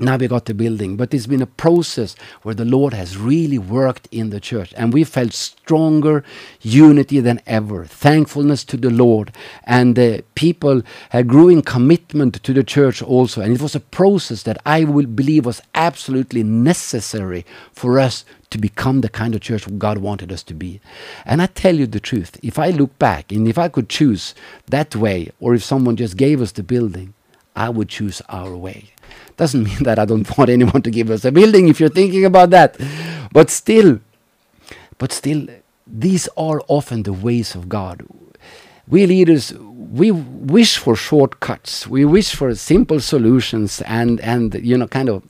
now 0.00 0.16
we 0.16 0.26
got 0.26 0.46
the 0.46 0.54
building 0.54 0.96
but 0.96 1.12
it's 1.14 1.26
been 1.26 1.42
a 1.42 1.46
process 1.46 2.16
where 2.42 2.54
the 2.54 2.64
lord 2.64 2.92
has 2.92 3.16
really 3.16 3.58
worked 3.58 4.08
in 4.10 4.30
the 4.30 4.40
church 4.40 4.72
and 4.76 4.92
we 4.92 5.04
felt 5.04 5.32
stronger 5.32 6.24
unity 6.60 7.20
than 7.20 7.40
ever 7.46 7.84
thankfulness 7.84 8.64
to 8.64 8.76
the 8.76 8.90
lord 8.90 9.32
and 9.64 9.98
uh, 9.98 10.18
people 10.34 10.82
grew 11.26 11.48
in 11.48 11.62
commitment 11.62 12.42
to 12.42 12.52
the 12.52 12.64
church 12.64 13.02
also 13.02 13.40
and 13.40 13.54
it 13.54 13.62
was 13.62 13.74
a 13.74 13.80
process 13.80 14.42
that 14.42 14.58
i 14.64 14.84
will 14.84 15.06
believe 15.06 15.46
was 15.46 15.62
absolutely 15.74 16.42
necessary 16.42 17.44
for 17.72 17.98
us 17.98 18.24
to 18.50 18.58
become 18.58 19.00
the 19.00 19.08
kind 19.08 19.34
of 19.34 19.40
church 19.40 19.66
God 19.78 19.98
wanted 19.98 20.32
us 20.32 20.42
to 20.44 20.54
be. 20.54 20.80
And 21.24 21.40
I 21.40 21.46
tell 21.46 21.76
you 21.76 21.86
the 21.86 22.00
truth, 22.00 22.38
if 22.42 22.58
I 22.58 22.70
look 22.70 22.98
back 22.98 23.32
and 23.32 23.48
if 23.48 23.56
I 23.58 23.68
could 23.68 23.88
choose 23.88 24.34
that 24.66 24.94
way, 24.96 25.30
or 25.40 25.54
if 25.54 25.64
someone 25.64 25.96
just 25.96 26.16
gave 26.16 26.40
us 26.42 26.52
the 26.52 26.62
building, 26.62 27.14
I 27.56 27.68
would 27.68 27.88
choose 27.88 28.22
our 28.28 28.56
way. 28.56 28.90
Doesn't 29.36 29.62
mean 29.70 29.82
that 29.84 29.98
I 29.98 30.04
don't 30.04 30.36
want 30.36 30.50
anyone 30.50 30.82
to 30.82 30.90
give 30.90 31.10
us 31.10 31.24
a 31.24 31.32
building 31.32 31.68
if 31.68 31.80
you're 31.80 31.88
thinking 31.88 32.24
about 32.24 32.50
that. 32.50 32.76
But 33.32 33.50
still, 33.50 34.00
but 34.98 35.12
still, 35.12 35.46
these 35.86 36.28
are 36.36 36.60
often 36.68 37.02
the 37.02 37.12
ways 37.12 37.54
of 37.54 37.68
God. 37.68 38.06
We 38.86 39.06
leaders, 39.06 39.52
we 39.54 40.10
wish 40.10 40.76
for 40.76 40.96
shortcuts. 40.96 41.86
We 41.86 42.04
wish 42.04 42.34
for 42.34 42.54
simple 42.54 43.00
solutions 43.00 43.80
and, 43.82 44.20
and 44.20 44.54
you 44.54 44.76
know, 44.76 44.88
kind 44.88 45.08
of 45.08 45.22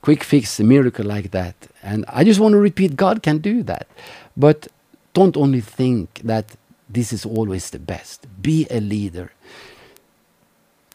quick 0.00 0.24
fix, 0.24 0.58
a 0.60 0.64
miracle 0.64 1.04
like 1.04 1.30
that. 1.30 1.54
And 1.82 2.04
I 2.08 2.24
just 2.24 2.40
want 2.40 2.52
to 2.52 2.58
repeat 2.58 2.96
God 2.96 3.22
can 3.22 3.38
do 3.38 3.62
that. 3.64 3.86
But 4.36 4.68
don't 5.12 5.36
only 5.36 5.60
think 5.60 6.20
that 6.24 6.56
this 6.88 7.12
is 7.12 7.24
always 7.24 7.70
the 7.70 7.78
best. 7.78 8.26
Be 8.42 8.66
a 8.70 8.80
leader. 8.80 9.30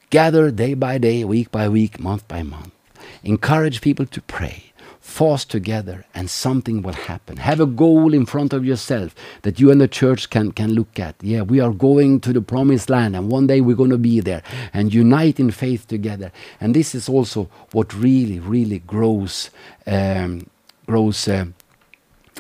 Gather 0.10 0.50
day 0.50 0.74
by 0.74 0.98
day, 0.98 1.24
week 1.24 1.52
by 1.52 1.70
week, 1.70 2.00
month 2.00 2.28
by 2.28 2.42
month. 2.42 2.72
Encourage 3.24 3.80
people 3.80 4.08
to 4.08 4.22
pray. 4.24 4.74
Fast 5.00 5.52
together, 5.52 6.04
and 6.16 6.32
something 6.32 6.82
will 6.82 6.94
happen. 6.94 7.38
Have 7.38 7.60
a 7.60 7.68
goal 7.68 8.14
in 8.14 8.26
front 8.26 8.52
of 8.52 8.66
yourself 8.66 9.14
that 9.44 9.60
you 9.60 9.70
and 9.72 9.80
the 9.80 9.88
church 9.88 10.32
can, 10.32 10.52
can 10.52 10.74
look 10.74 11.00
at. 11.00 11.16
Yeah, 11.22 11.42
we 11.44 11.60
are 11.60 11.72
going 11.72 12.22
to 12.22 12.34
the 12.34 12.42
promised 12.42 12.90
land, 12.90 13.16
and 13.16 13.30
one 13.30 13.46
day 13.46 13.62
we're 13.62 13.76
going 13.76 13.90
to 13.92 14.00
be 14.00 14.20
there 14.20 14.42
and 14.74 14.92
unite 14.92 15.40
in 15.40 15.52
faith 15.52 15.88
together. 15.88 16.32
And 16.60 16.76
this 16.76 16.96
is 16.96 17.08
also 17.08 17.48
what 17.72 17.94
really, 17.94 18.40
really 18.40 18.80
grows, 18.80 19.52
um, 19.86 20.48
grows. 20.88 21.28
Uh, 21.28 21.46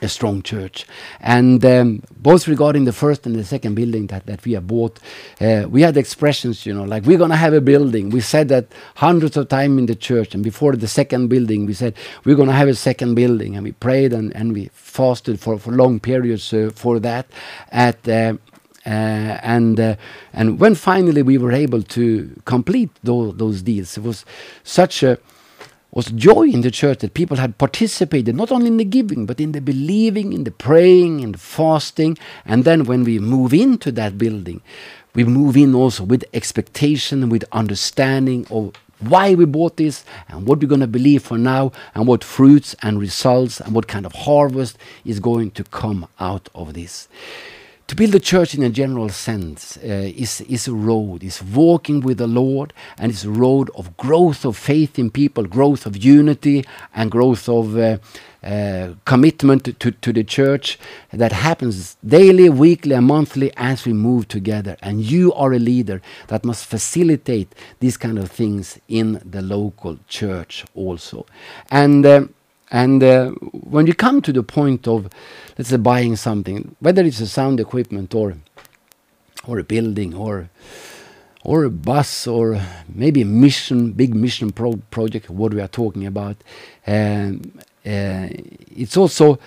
a 0.01 0.09
strong 0.09 0.41
church. 0.41 0.85
And 1.19 1.63
um, 1.65 2.03
both 2.17 2.47
regarding 2.47 2.85
the 2.85 2.93
first 2.93 3.25
and 3.25 3.35
the 3.35 3.43
second 3.43 3.75
building 3.75 4.07
that, 4.07 4.25
that 4.25 4.43
we 4.45 4.53
have 4.53 4.67
bought, 4.67 4.99
uh, 5.41 5.65
we 5.69 5.81
had 5.81 5.97
expressions, 5.97 6.65
you 6.65 6.73
know, 6.73 6.83
like 6.83 7.03
we're 7.03 7.17
going 7.17 7.29
to 7.31 7.35
have 7.35 7.53
a 7.53 7.61
building. 7.61 8.09
We 8.09 8.21
said 8.21 8.49
that 8.49 8.67
hundreds 8.95 9.37
of 9.37 9.49
times 9.49 9.77
in 9.79 9.85
the 9.85 9.95
church. 9.95 10.33
And 10.33 10.43
before 10.43 10.75
the 10.75 10.87
second 10.87 11.27
building, 11.27 11.65
we 11.65 11.73
said 11.73 11.95
we're 12.23 12.35
going 12.35 12.49
to 12.49 12.53
have 12.53 12.67
a 12.67 12.75
second 12.75 13.15
building. 13.15 13.55
And 13.55 13.63
we 13.63 13.71
prayed 13.71 14.13
and, 14.13 14.35
and 14.35 14.53
we 14.53 14.69
fasted 14.73 15.39
for, 15.39 15.57
for 15.59 15.71
long 15.71 15.99
periods 15.99 16.53
uh, 16.53 16.71
for 16.73 16.99
that. 16.99 17.27
At 17.71 18.07
uh, 18.07 18.35
uh, 18.85 19.37
and 19.43 19.79
uh, 19.79 19.95
and 20.33 20.59
when 20.59 20.73
finally 20.73 21.21
we 21.21 21.37
were 21.37 21.51
able 21.51 21.83
to 21.83 22.41
complete 22.45 22.89
those, 23.03 23.35
those 23.35 23.61
deals, 23.61 23.97
it 23.97 24.03
was 24.03 24.25
such 24.63 25.03
a 25.03 25.19
was 25.91 26.07
joy 26.07 26.43
in 26.43 26.61
the 26.61 26.71
church 26.71 26.99
that 26.99 27.13
people 27.13 27.37
had 27.37 27.57
participated 27.57 28.35
not 28.35 28.51
only 28.51 28.67
in 28.67 28.77
the 28.77 28.85
giving 28.85 29.25
but 29.25 29.39
in 29.39 29.51
the 29.53 29.61
believing 29.61 30.33
in 30.33 30.43
the 30.43 30.51
praying 30.51 31.19
in 31.19 31.31
the 31.31 31.37
fasting. 31.37 32.17
And 32.45 32.63
then 32.63 32.85
when 32.85 33.03
we 33.03 33.19
move 33.19 33.53
into 33.53 33.91
that 33.93 34.17
building 34.17 34.61
we 35.15 35.23
move 35.23 35.57
in 35.57 35.73
also 35.73 36.03
with 36.03 36.23
expectation 36.33 37.29
with 37.29 37.43
understanding 37.51 38.45
of 38.51 38.73
why 38.99 39.33
we 39.33 39.45
bought 39.45 39.77
this 39.77 40.03
and 40.27 40.45
what 40.45 40.59
we're 40.59 40.67
going 40.67 40.81
to 40.81 40.87
believe 40.87 41.23
for 41.23 41.37
now 41.37 41.71
and 41.95 42.05
what 42.05 42.23
fruits 42.23 42.75
and 42.81 42.99
results 42.99 43.59
and 43.61 43.73
what 43.73 43.87
kind 43.87 44.05
of 44.05 44.11
harvest 44.11 44.77
is 45.05 45.19
going 45.19 45.51
to 45.51 45.63
come 45.63 46.07
out 46.19 46.49
of 46.53 46.73
this 46.73 47.07
to 47.89 47.95
build 47.95 48.13
a 48.13 48.19
church 48.19 48.53
in 48.53 48.61
a 48.61 48.69
general 48.69 49.09
sense 49.09 49.75
uh, 49.77 49.81
is, 50.15 50.41
is 50.41 50.67
a 50.67 50.73
road, 50.73 51.23
is 51.23 51.41
walking 51.41 52.01
with 52.01 52.19
the 52.19 52.27
Lord, 52.27 52.71
and 52.99 53.11
it's 53.11 53.23
a 53.23 53.31
road 53.31 53.71
of 53.75 53.97
growth 53.97 54.45
of 54.45 54.55
faith 54.55 54.99
in 54.99 55.09
people, 55.09 55.45
growth 55.45 55.87
of 55.87 55.97
unity, 55.97 56.63
and 56.93 57.09
growth 57.09 57.49
of 57.49 57.75
uh, 57.75 57.97
uh, 58.43 58.93
commitment 59.05 59.79
to, 59.79 59.89
to 59.89 60.13
the 60.13 60.23
church 60.23 60.77
that 61.11 61.31
happens 61.31 61.97
daily, 62.05 62.47
weekly, 62.47 62.93
and 62.93 63.07
monthly 63.07 63.51
as 63.57 63.85
we 63.85 63.93
move 63.93 64.27
together. 64.27 64.77
And 64.83 65.01
you 65.01 65.33
are 65.33 65.51
a 65.51 65.59
leader 65.59 65.99
that 66.27 66.45
must 66.45 66.67
facilitate 66.67 67.55
these 67.79 67.97
kind 67.97 68.19
of 68.19 68.29
things 68.29 68.79
in 68.87 69.19
the 69.25 69.41
local 69.41 69.97
church 70.07 70.63
also. 70.75 71.25
And 71.71 72.05
um, 72.05 72.35
And 72.71 73.03
uh, 73.03 73.31
when 73.51 73.87
you 73.87 73.93
come 73.93 74.21
to 74.21 74.31
the 74.31 74.43
point 74.43 74.87
of, 74.87 75.09
let's 75.57 75.69
say, 75.69 75.77
buying 75.77 76.15
something, 76.15 76.75
whether 76.79 77.03
it's 77.03 77.19
a 77.19 77.27
sound 77.27 77.59
equipment 77.59 78.13
or 78.13 78.35
or 79.47 79.57
a 79.57 79.63
building 79.63 80.13
or 80.13 80.49
or 81.43 81.63
a 81.63 81.69
bus 81.69 82.27
or 82.27 82.61
maybe 82.93 83.21
a 83.21 83.25
mission, 83.25 83.93
big 83.93 84.13
mission 84.13 84.51
pro 84.51 84.75
project, 84.91 85.29
what 85.29 85.53
we 85.53 85.61
are 85.61 85.67
talking 85.67 86.05
about, 86.05 86.35
um, 86.85 87.41
uh, 87.85 88.27
it's 88.75 88.97
also 88.97 89.39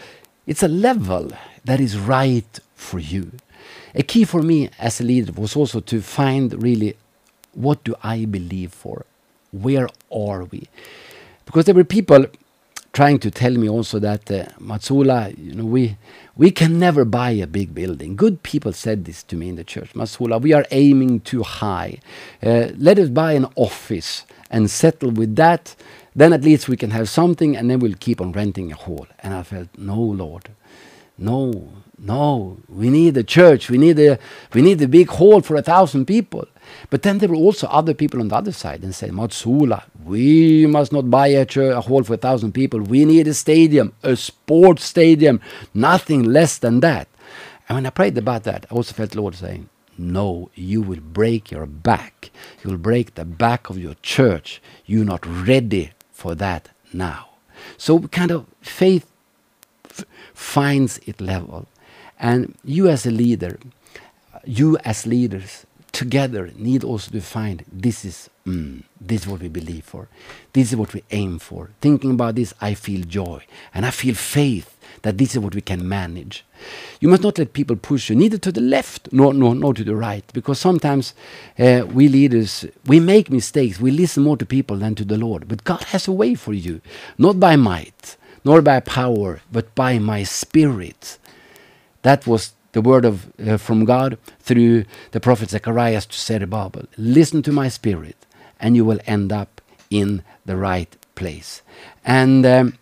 it's 0.47 0.63
a 0.63 0.69
level 0.69 1.31
that 1.65 1.81
is 1.81 1.97
right 1.99 2.59
for 2.75 2.99
you. 2.99 3.31
A 3.95 4.03
key 4.03 4.25
for 4.25 4.43
me 4.43 4.71
as 4.79 5.01
a 5.01 5.05
leader 5.05 5.33
was 5.33 5.55
also 5.55 5.81
to 5.81 6.01
find 6.01 6.61
really 6.63 6.97
what 7.55 7.85
do 7.85 7.95
I 8.03 8.25
believe 8.25 8.73
for? 8.73 9.05
Where 9.53 9.89
are 10.11 10.45
we? 10.45 10.69
Because 11.45 11.67
there 11.67 11.75
were 11.75 11.85
people 11.85 12.27
trying 12.93 13.19
to 13.21 13.31
tell 13.31 13.53
me 13.53 13.69
also 13.69 13.99
that 13.99 14.31
uh, 14.31 14.47
Mats-Ola, 14.61 15.31
you 15.37 15.55
know, 15.55 15.65
we 15.65 15.97
we 16.37 16.51
can 16.51 16.79
never 16.79 17.05
buy 17.05 17.31
a 17.31 17.47
big 17.47 17.75
building. 17.75 18.17
Good 18.17 18.43
people 18.43 18.73
said 18.73 19.05
this 19.05 19.23
to 19.25 19.37
me 19.37 19.49
in 19.51 19.57
the 19.57 19.65
church. 19.65 19.95
Mats-Ola, 19.95 20.39
we 20.39 20.53
are 20.53 20.65
aiming 20.71 21.21
too 21.21 21.43
high. 21.43 22.01
Uh, 22.43 22.69
let 22.77 22.99
us 22.99 23.09
buy 23.09 23.33
an 23.33 23.47
office 23.57 24.25
and 24.51 24.71
settle 24.71 25.11
with 25.11 25.37
that. 25.37 25.75
Then 26.15 26.33
at 26.33 26.43
least 26.43 26.69
we 26.69 26.77
can 26.77 26.91
have 26.91 27.09
something, 27.09 27.57
and 27.57 27.71
then 27.71 27.79
we'll 27.79 27.95
keep 27.95 28.21
on 28.21 28.33
renting 28.33 28.71
a 28.73 28.77
hall. 28.77 29.07
And 29.21 29.35
I 29.35 29.43
felt, 29.43 29.69
no, 29.79 29.99
Lord, 29.99 30.51
no, 31.17 31.73
no. 31.99 32.59
We 32.69 32.91
need 32.91 33.17
a 33.17 33.23
church. 33.23 33.71
We 33.71 33.79
need 33.79 33.99
a 33.99 34.19
we 34.53 34.61
need 34.63 34.83
a 34.83 34.89
big 34.89 35.09
hall 35.09 35.41
for 35.41 35.57
a 35.57 35.63
thousand 35.63 36.07
people. 36.07 36.47
But 36.91 37.03
then 37.03 37.19
there 37.19 37.29
were 37.29 37.37
also 37.37 37.67
other 37.69 37.95
people 37.95 38.21
on 38.21 38.29
the 38.29 38.37
other 38.37 38.53
side 38.53 38.83
and 38.83 38.95
said, 38.95 39.13
Mats-Ola, 39.13 39.85
we 40.05 40.67
must 40.67 40.93
not 40.93 41.11
buy 41.11 41.29
a, 41.29 41.47
a 41.57 41.81
hall 41.81 42.03
for 42.03 42.15
a 42.15 42.19
thousand 42.19 42.53
people. 42.53 42.81
We 42.81 43.05
need 43.05 43.29
a 43.29 43.35
stadium, 43.35 43.95
a 44.03 44.17
sports 44.17 44.85
stadium, 44.85 45.41
nothing 45.75 46.25
less 46.25 46.59
than 46.59 46.81
that. 46.81 47.09
And 47.69 47.77
when 47.77 47.87
I 47.87 47.91
prayed 47.91 48.19
about 48.19 48.45
that, 48.45 48.67
I 48.71 48.75
also 48.75 48.93
felt 48.93 49.11
the 49.11 49.21
Lord 49.21 49.35
saying, 49.35 49.69
no, 49.99 50.51
you 50.55 50.83
will 50.83 51.01
break 51.01 51.51
your 51.51 51.67
back. 51.67 52.31
You 52.63 52.71
will 52.71 52.79
break 52.79 53.15
the 53.15 53.25
back 53.25 53.71
of 53.71 53.79
your 53.79 53.95
church. 54.03 54.61
You're 54.87 55.05
not 55.05 55.25
ready 55.27 55.93
for 56.13 56.35
that 56.35 56.71
now. 56.93 57.29
So 57.77 58.01
kind 58.09 58.31
of 58.31 58.47
faith 58.61 59.07
finds 60.35 60.99
its 61.07 61.21
level. 61.21 61.69
And 62.19 62.57
you 62.65 62.89
as 62.89 63.07
a 63.07 63.11
leader, 63.11 63.59
you 64.45 64.79
as 64.79 65.07
leaders, 65.07 65.67
together 65.93 66.51
need 66.57 66.85
also 66.85 67.11
to 67.11 67.21
find 67.21 67.65
this 67.73 68.05
is 68.05 68.31
mm, 68.47 68.83
this 69.01 69.23
is 69.23 69.29
what 69.29 69.41
we 69.41 69.49
believe 69.49 69.85
for. 69.85 70.09
This 70.53 70.71
is 70.73 70.77
what 70.77 70.95
we 70.95 71.05
aim 71.11 71.39
for. 71.39 71.71
Thinking 71.81 72.13
about 72.13 72.35
this 72.35 72.55
i 72.61 72.75
feel 72.75 73.03
joy. 73.05 73.45
And 73.75 73.87
i 73.87 73.91
feel 73.91 74.15
faith 74.15 74.77
that 75.03 75.19
this 75.19 75.35
is 75.35 75.41
what 75.41 75.55
we 75.55 75.61
can 75.61 75.89
manage. 75.89 76.45
You 77.01 77.09
must 77.09 77.23
not 77.23 77.39
let 77.39 77.53
people 77.53 77.77
push 77.77 78.11
you 78.11 78.17
neither 78.17 78.39
to 78.39 78.53
the 78.53 78.61
left 78.61 79.13
nor, 79.13 79.35
nor, 79.35 79.55
nor 79.55 79.75
to 79.75 79.85
the 79.85 79.97
right. 79.97 80.25
Because 80.33 80.59
sometimes 80.59 81.15
uh, 81.59 81.85
we 81.93 82.09
leaders 82.09 82.65
we 82.87 83.01
make 83.01 83.31
mistakes. 83.31 83.81
We 83.81 83.91
listen 83.91 84.23
more 84.23 84.37
to 84.39 84.47
people 84.47 84.77
than 84.79 84.95
to 84.97 85.05
the 85.05 85.19
lord. 85.19 85.49
But 85.49 85.65
god 85.65 85.85
has 85.85 86.09
a 86.09 86.13
way 86.13 86.35
for 86.35 86.55
you. 86.55 86.81
Not 87.19 87.39
by 87.39 87.57
might 87.57 88.17
nor 88.45 88.63
by 88.63 88.81
power 88.81 89.41
but 89.53 89.75
by 89.75 89.99
my 89.99 90.23
spirit. 90.25 91.19
That 92.03 92.27
was 92.27 92.55
the 92.73 92.81
word 92.81 93.05
of 93.05 93.33
uh, 93.47 93.57
from 93.57 93.85
God 93.85 94.19
through 94.41 94.85
the 95.13 95.21
prophet 95.21 95.51
Zechariah 95.51 96.01
to 96.01 96.19
Zerubbabel. 96.19 96.87
Listen 96.97 97.43
to 97.43 97.53
my 97.53 97.69
spirit, 97.69 98.17
and 98.61 98.77
you 98.77 98.85
will 98.85 99.01
end 99.07 99.33
up 99.33 99.61
in 99.91 100.23
the 100.47 100.57
right 100.57 100.97
place. 101.15 101.63
And 102.05 102.45
um, 102.47 102.79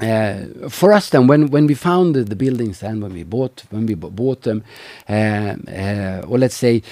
uh, 0.00 0.68
for 0.68 0.92
us, 0.92 1.10
then, 1.10 1.26
when 1.26 1.50
when 1.50 1.66
we 1.66 1.74
found 1.74 2.14
the, 2.14 2.36
buildings 2.36 2.82
and 2.82 3.02
when 3.02 3.12
we 3.12 3.24
bought 3.24 3.64
when 3.70 3.86
we 3.86 3.94
bought 3.94 4.42
them, 4.42 4.62
uh, 5.08 5.12
uh, 5.12 6.22
or 6.28 6.38
let's 6.38 6.56
say 6.56 6.82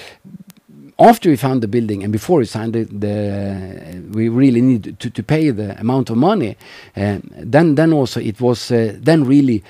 after 0.99 1.29
we 1.29 1.37
found 1.37 1.61
the 1.61 1.67
building 1.67 2.03
and 2.03 2.11
before 2.11 2.39
we 2.39 2.45
signed 2.45 2.75
it, 2.75 2.99
the 2.99 4.01
we 4.11 4.27
really 4.29 4.61
need 4.61 4.99
to, 4.99 5.09
to 5.09 5.23
pay 5.23 5.51
the 5.51 5.79
amount 5.79 6.09
of 6.09 6.17
money. 6.17 6.57
Uh, 6.95 7.19
then 7.37 7.75
then 7.75 7.93
also 7.93 8.19
it 8.19 8.41
was 8.41 8.71
uh, 8.71 8.93
then 8.99 9.23
really 9.23 9.63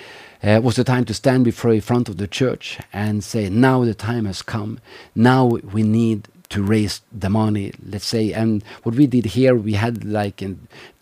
uh, 0.44 0.62
was 0.64 0.76
the 0.76 0.84
time 0.84 1.06
to 1.06 1.14
stand 1.14 1.46
before 1.46 1.74
in 1.74 1.82
front 1.82 2.10
of 2.10 2.18
the 2.18 2.28
church 2.28 2.80
and 2.94 3.24
say, 3.24 3.50
now 3.50 3.84
the 3.84 3.94
time 3.94 4.26
has 4.26 4.42
come. 4.42 4.80
Now 5.16 5.46
we 5.46 5.84
need 5.84 6.28
to 6.50 6.64
raise 6.64 7.02
the 7.12 7.30
money, 7.30 7.74
let's 7.86 8.06
say. 8.06 8.32
And 8.34 8.64
what 8.84 8.96
we 8.96 9.08
did 9.08 9.26
here, 9.26 9.56
we 9.56 9.74
had 9.74 10.04
like 10.04 10.42
a 10.42 10.56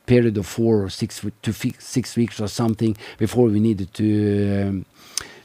period 0.05 0.37
of 0.37 0.45
four 0.45 0.83
or 0.83 0.89
six 0.89 1.23
to 1.41 1.53
six 1.79 2.15
weeks 2.15 2.39
or 2.39 2.47
something 2.47 2.95
before 3.17 3.47
we 3.47 3.59
needed 3.59 3.93
to 3.95 4.63
um, 4.67 4.85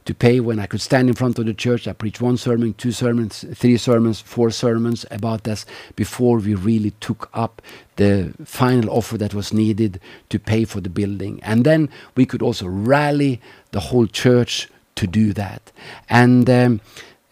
to 0.05 0.15
pay 0.15 0.41
when 0.41 0.59
I 0.59 0.67
could 0.67 0.81
stand 0.81 1.09
in 1.09 1.15
front 1.15 1.39
of 1.39 1.47
the 1.47 1.55
church. 1.55 1.87
I 1.87 1.93
preached 1.93 2.21
one 2.21 2.37
sermon, 2.37 2.75
two 2.75 2.93
sermons, 2.93 3.45
three 3.55 3.77
sermons, 3.77 4.21
four 4.21 4.51
sermons 4.51 5.05
about 5.11 5.45
this 5.45 5.67
before 5.97 6.39
we 6.39 6.55
really 6.55 6.93
took 7.01 7.31
up 7.35 7.63
the 7.97 8.33
final 8.45 8.91
offer 8.91 9.19
that 9.19 9.35
was 9.35 9.53
needed 9.53 10.01
to 10.31 10.39
pay 10.39 10.65
for 10.65 10.81
the 10.81 10.89
building. 10.89 11.41
And 11.43 11.65
then 11.65 11.89
we 12.17 12.27
could 12.27 12.43
also 12.43 12.67
rally 12.67 13.41
the 13.73 13.81
whole 13.81 14.07
church 14.07 14.69
to 14.97 15.07
do 15.07 15.33
that. 15.35 15.73
And 16.09 16.49
um, 16.49 16.81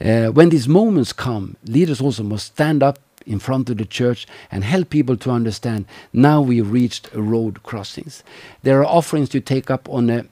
uh, 0.00 0.26
when 0.28 0.50
these 0.50 0.68
moments 0.68 1.12
come, 1.12 1.56
leaders 1.64 2.00
also 2.00 2.22
must 2.22 2.46
stand 2.46 2.82
up 2.82 2.98
in 3.26 3.38
front 3.38 3.68
of 3.68 3.76
the 3.76 3.84
church 3.84 4.26
and 4.50 4.64
help 4.64 4.90
people 4.90 5.16
to 5.16 5.30
understand 5.30 5.84
now 6.12 6.40
we 6.40 6.60
reached 6.60 7.12
a 7.14 7.20
road 7.20 7.62
crossings. 7.62 8.24
There 8.62 8.80
are 8.80 8.86
offerings 8.86 9.28
to 9.30 9.40
take 9.40 9.70
up 9.70 9.88
on 9.88 10.08
a 10.08 10.24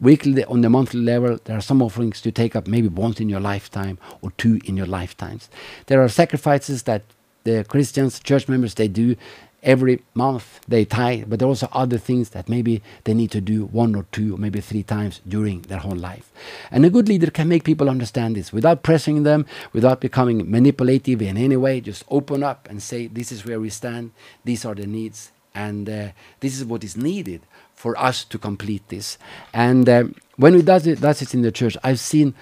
weekly 0.00 0.44
on 0.44 0.60
the 0.60 0.70
monthly 0.70 1.00
level 1.00 1.38
there 1.44 1.56
are 1.56 1.62
some 1.62 1.82
offerings 1.82 2.20
to 2.20 2.30
take 2.30 2.54
up 2.54 2.66
maybe 2.66 2.88
once 2.88 3.20
in 3.20 3.28
your 3.28 3.40
lifetime 3.40 3.98
or 4.22 4.30
two 4.32 4.60
in 4.64 4.76
your 4.76 4.86
lifetimes. 4.86 5.48
There 5.86 6.02
are 6.02 6.08
sacrifices 6.08 6.84
that 6.84 7.02
the 7.44 7.64
christians 7.64 8.20
church 8.20 8.48
members 8.48 8.74
they 8.74 8.88
do 8.88 9.16
every 9.62 10.00
month 10.14 10.60
they 10.68 10.84
tithe 10.84 11.24
but 11.28 11.38
there 11.38 11.46
are 11.46 11.50
also 11.50 11.68
other 11.72 11.98
things 11.98 12.30
that 12.30 12.48
maybe 12.48 12.80
they 13.04 13.14
need 13.14 13.30
to 13.30 13.40
do 13.40 13.66
one 13.66 13.94
or 13.96 14.04
two 14.12 14.34
or 14.34 14.38
maybe 14.38 14.60
three 14.60 14.82
times 14.82 15.20
during 15.26 15.62
their 15.62 15.78
whole 15.78 15.96
life. 15.96 16.30
And 16.70 16.84
a 16.84 16.90
good 16.90 17.08
leader 17.08 17.30
can 17.30 17.48
make 17.48 17.64
people 17.64 17.90
understand 17.90 18.36
this. 18.36 18.52
Without 18.52 18.82
pressing 18.82 19.24
them 19.24 19.46
without 19.72 20.00
becoming 20.00 20.48
manipulative 20.50 21.20
in 21.22 21.36
any 21.36 21.56
way 21.56 21.80
just 21.80 22.04
open 22.08 22.42
up 22.42 22.68
and 22.70 22.82
say 22.82 23.08
this 23.08 23.32
is 23.32 23.44
where 23.44 23.60
we 23.60 23.70
stand. 23.70 24.12
These 24.44 24.64
are 24.64 24.74
the 24.74 24.86
needs 24.86 25.32
and 25.54 25.88
uh, 25.88 26.08
this 26.40 26.56
is 26.56 26.64
what 26.64 26.84
is 26.84 26.96
needed 26.96 27.42
for 27.78 27.96
us 27.96 28.24
to 28.24 28.36
complete 28.38 28.82
this. 28.88 29.18
And 29.54 29.88
um, 29.88 30.14
when 30.36 30.54
we 30.54 30.62
does 30.62 30.84
it, 30.84 31.00
does 31.00 31.22
it 31.22 31.32
in 31.32 31.42
the 31.42 31.52
church, 31.52 31.76
I've 31.84 32.00
seen 32.00 32.34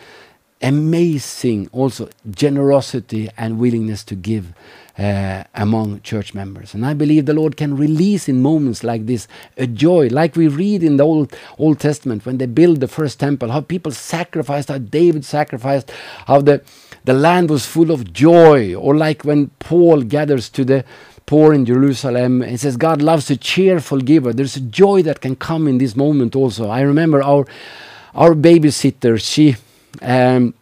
amazing 0.62 1.68
also 1.72 2.08
generosity 2.30 3.28
and 3.36 3.58
willingness 3.58 4.02
to 4.04 4.14
give 4.14 4.54
uh, 4.98 5.44
among 5.54 6.00
church 6.00 6.32
members. 6.32 6.72
And 6.72 6.86
I 6.86 6.94
believe 6.94 7.26
the 7.26 7.34
Lord 7.34 7.58
can 7.58 7.76
release 7.76 8.30
in 8.30 8.40
moments 8.40 8.82
like 8.82 9.04
this 9.04 9.28
a 9.58 9.66
joy, 9.66 10.08
like 10.08 10.36
we 10.36 10.48
read 10.48 10.82
in 10.82 10.96
the 10.96 11.04
Old, 11.04 11.36
Old 11.58 11.80
Testament 11.80 12.24
when 12.24 12.38
they 12.38 12.46
build 12.46 12.80
the 12.80 12.88
first 12.88 13.20
temple, 13.20 13.50
how 13.50 13.60
people 13.60 13.92
sacrificed, 13.92 14.70
how 14.70 14.78
David 14.78 15.26
sacrificed, 15.26 15.92
how 16.26 16.40
the, 16.40 16.62
the 17.04 17.12
land 17.12 17.50
was 17.50 17.66
full 17.66 17.90
of 17.90 18.10
joy, 18.14 18.74
or 18.74 18.96
like 18.96 19.22
when 19.22 19.48
Paul 19.58 20.00
gathers 20.00 20.48
to 20.48 20.64
the 20.64 20.82
poor 21.26 21.52
in 21.52 21.64
Jerusalem. 21.64 22.42
He 22.42 22.56
says 22.56 22.76
God 22.76 23.02
loves 23.02 23.30
a 23.30 23.36
cheerful 23.36 24.00
giver. 24.00 24.32
There's 24.32 24.56
a 24.56 24.60
joy 24.60 25.02
that 25.02 25.20
can 25.20 25.36
come 25.36 25.68
in 25.68 25.78
this 25.78 25.94
moment 25.96 26.34
also. 26.34 26.70
I 26.70 26.80
remember 26.80 27.22
our 27.22 27.46
our 28.14 28.34
babysitter. 28.34 29.20
She. 29.20 29.56
Um, 30.02 30.54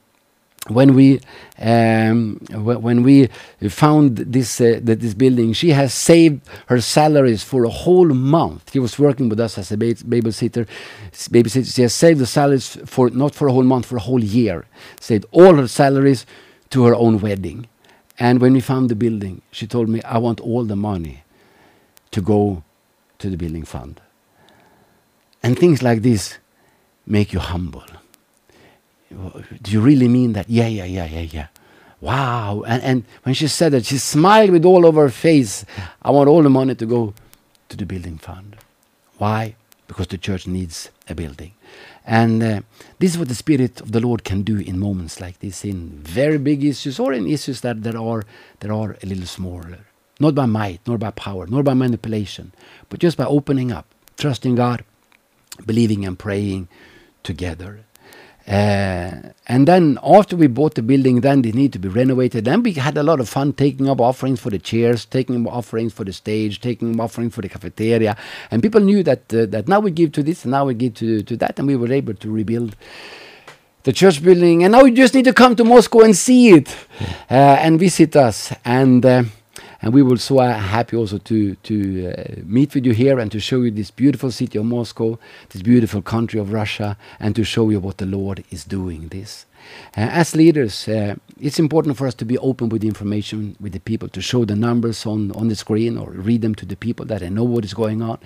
when 0.68 0.94
we 0.94 1.20
um, 1.58 2.36
when 2.52 3.02
we 3.02 3.28
found 3.68 4.16
this 4.16 4.60
uh, 4.60 4.80
this 4.82 5.14
building, 5.14 5.52
she 5.52 5.70
has 5.70 5.92
saved 5.92 6.40
her 6.68 6.80
salaries 6.80 7.42
for 7.42 7.64
a 7.64 7.68
whole 7.68 8.08
month. 8.08 8.72
She 8.72 8.78
was 8.78 8.98
working 8.98 9.28
with 9.28 9.40
us 9.40 9.58
as 9.58 9.70
a 9.72 9.76
babysitter. 9.76 10.66
Babysitter, 11.12 11.74
she 11.74 11.82
has 11.82 11.94
saved 11.94 12.20
the 12.20 12.26
salaries 12.26 12.78
for 12.86 13.10
not 13.10 13.34
for 13.34 13.48
a 13.48 13.52
whole 13.52 13.62
month, 13.62 13.86
for 13.86 13.96
a 13.96 14.00
whole 14.00 14.24
year. 14.24 14.64
Saved 15.00 15.26
all 15.32 15.54
her 15.56 15.68
salaries 15.68 16.24
to 16.70 16.84
her 16.84 16.94
own 16.94 17.20
wedding. 17.20 17.66
And 18.18 18.40
when 18.40 18.52
we 18.52 18.60
found 18.60 18.88
the 18.88 18.94
building, 18.94 19.42
she 19.50 19.66
told 19.66 19.88
me, 19.88 20.00
I 20.02 20.18
want 20.18 20.40
all 20.40 20.64
the 20.64 20.76
money 20.76 21.24
to 22.12 22.20
go 22.20 22.62
to 23.18 23.28
the 23.30 23.36
building 23.36 23.64
fund. 23.64 24.00
And 25.42 25.58
things 25.58 25.82
like 25.82 26.02
this 26.02 26.38
make 27.06 27.32
you 27.32 27.40
humble. 27.40 27.84
Do 29.10 29.70
you 29.70 29.80
really 29.80 30.08
mean 30.08 30.32
that? 30.32 30.48
Yeah, 30.48 30.68
yeah, 30.68 30.84
yeah, 30.84 31.06
yeah, 31.06 31.20
yeah. 31.20 31.46
Wow. 32.00 32.62
And, 32.66 32.82
and 32.82 33.04
when 33.22 33.34
she 33.34 33.48
said 33.48 33.72
that, 33.72 33.86
she 33.86 33.98
smiled 33.98 34.50
with 34.50 34.64
all 34.64 34.86
over 34.86 35.02
her 35.02 35.10
face. 35.10 35.64
I 36.02 36.10
want 36.10 36.28
all 36.28 36.42
the 36.42 36.50
money 36.50 36.74
to 36.74 36.86
go 36.86 37.14
to 37.68 37.76
the 37.76 37.86
building 37.86 38.18
fund. 38.18 38.56
Why? 39.18 39.56
Because 39.86 40.08
the 40.08 40.18
church 40.18 40.46
needs 40.46 40.90
a 41.08 41.14
building. 41.14 41.52
And 42.06 42.42
uh, 42.42 42.60
this 42.98 43.12
is 43.12 43.18
what 43.18 43.28
the 43.28 43.34
Spirit 43.34 43.80
of 43.80 43.92
the 43.92 44.00
Lord 44.00 44.24
can 44.24 44.42
do 44.42 44.58
in 44.58 44.78
moments 44.78 45.20
like 45.20 45.38
this, 45.40 45.64
in 45.64 45.90
very 46.00 46.38
big 46.38 46.62
issues 46.64 47.00
or 47.00 47.12
in 47.12 47.26
issues 47.26 47.62
that, 47.62 47.82
that, 47.82 47.94
are, 47.94 48.24
that 48.60 48.70
are 48.70 48.96
a 49.02 49.06
little 49.06 49.26
smaller. 49.26 49.78
Not 50.20 50.34
by 50.34 50.46
might, 50.46 50.80
nor 50.86 50.98
by 50.98 51.10
power, 51.10 51.46
nor 51.46 51.62
by 51.62 51.74
manipulation, 51.74 52.52
but 52.88 53.00
just 53.00 53.16
by 53.16 53.24
opening 53.24 53.72
up, 53.72 53.86
trusting 54.18 54.54
God, 54.54 54.84
believing 55.66 56.04
and 56.04 56.18
praying 56.18 56.68
together. 57.22 57.84
Uh, 58.46 59.32
and 59.46 59.66
then 59.66 59.98
after 60.02 60.36
we 60.36 60.46
bought 60.46 60.74
the 60.74 60.82
building, 60.82 61.20
then 61.20 61.42
they 61.42 61.52
need 61.52 61.72
to 61.72 61.78
be 61.78 61.88
renovated. 61.88 62.44
Then 62.44 62.62
we 62.62 62.72
had 62.72 62.98
a 62.98 63.02
lot 63.02 63.20
of 63.20 63.28
fun 63.28 63.54
taking 63.54 63.88
up 63.88 64.00
offerings 64.00 64.40
for 64.40 64.50
the 64.50 64.58
chairs, 64.58 65.06
taking 65.06 65.46
offerings 65.46 65.92
for 65.94 66.04
the 66.04 66.12
stage, 66.12 66.60
taking 66.60 67.00
offerings 67.00 67.34
for 67.34 67.40
the 67.40 67.48
cafeteria. 67.48 68.16
And 68.50 68.62
people 68.62 68.80
knew 68.80 69.02
that 69.02 69.32
uh, 69.32 69.46
that 69.46 69.66
now 69.66 69.80
we 69.80 69.90
give 69.90 70.12
to 70.12 70.22
this 70.22 70.44
and 70.44 70.52
now 70.52 70.66
we 70.66 70.74
give 70.74 70.94
to, 70.94 71.22
to 71.22 71.36
that, 71.38 71.58
and 71.58 71.66
we 71.68 71.76
were 71.76 71.92
able 71.92 72.14
to 72.14 72.30
rebuild 72.30 72.76
the 73.84 73.92
church 73.92 74.22
building. 74.22 74.64
And 74.64 74.72
now 74.72 74.84
you 74.84 74.94
just 74.94 75.14
need 75.14 75.24
to 75.24 75.32
come 75.32 75.56
to 75.56 75.64
Moscow 75.64 76.00
and 76.00 76.16
see 76.16 76.50
it 76.50 76.68
uh, 77.30 77.34
and 77.60 77.78
visit 77.78 78.16
us. 78.16 78.52
And 78.64 79.04
uh, 79.06 79.24
and 79.84 79.92
we 79.92 80.02
were 80.02 80.16
so 80.16 80.38
uh, 80.38 80.54
happy 80.54 80.96
also 80.96 81.18
to 81.18 81.56
to 81.56 82.10
uh, 82.10 82.40
meet 82.46 82.74
with 82.74 82.86
you 82.86 82.92
here 82.92 83.18
and 83.18 83.30
to 83.30 83.38
show 83.38 83.60
you 83.60 83.70
this 83.70 83.90
beautiful 83.90 84.30
city 84.30 84.56
of 84.58 84.64
Moscow, 84.64 85.18
this 85.50 85.60
beautiful 85.60 86.00
country 86.00 86.40
of 86.40 86.54
Russia, 86.54 86.96
and 87.20 87.36
to 87.36 87.44
show 87.44 87.68
you 87.68 87.78
what 87.80 87.98
the 87.98 88.06
Lord 88.06 88.44
is 88.50 88.64
doing. 88.64 89.08
This. 89.08 89.44
Uh, 89.94 90.08
as 90.22 90.34
leaders, 90.34 90.88
uh, 90.88 91.16
it's 91.38 91.58
important 91.58 91.98
for 91.98 92.06
us 92.06 92.14
to 92.14 92.24
be 92.24 92.38
open 92.38 92.70
with 92.70 92.82
information 92.82 93.56
with 93.60 93.72
the 93.72 93.80
people, 93.80 94.08
to 94.08 94.22
show 94.22 94.46
the 94.46 94.56
numbers 94.56 95.04
on, 95.04 95.32
on 95.32 95.48
the 95.48 95.56
screen 95.56 95.98
or 95.98 96.10
read 96.10 96.40
them 96.40 96.54
to 96.54 96.66
the 96.66 96.76
people 96.76 97.04
that 97.06 97.20
they 97.20 97.30
know 97.30 97.44
what 97.44 97.64
is 97.64 97.74
going 97.74 98.00
on 98.00 98.18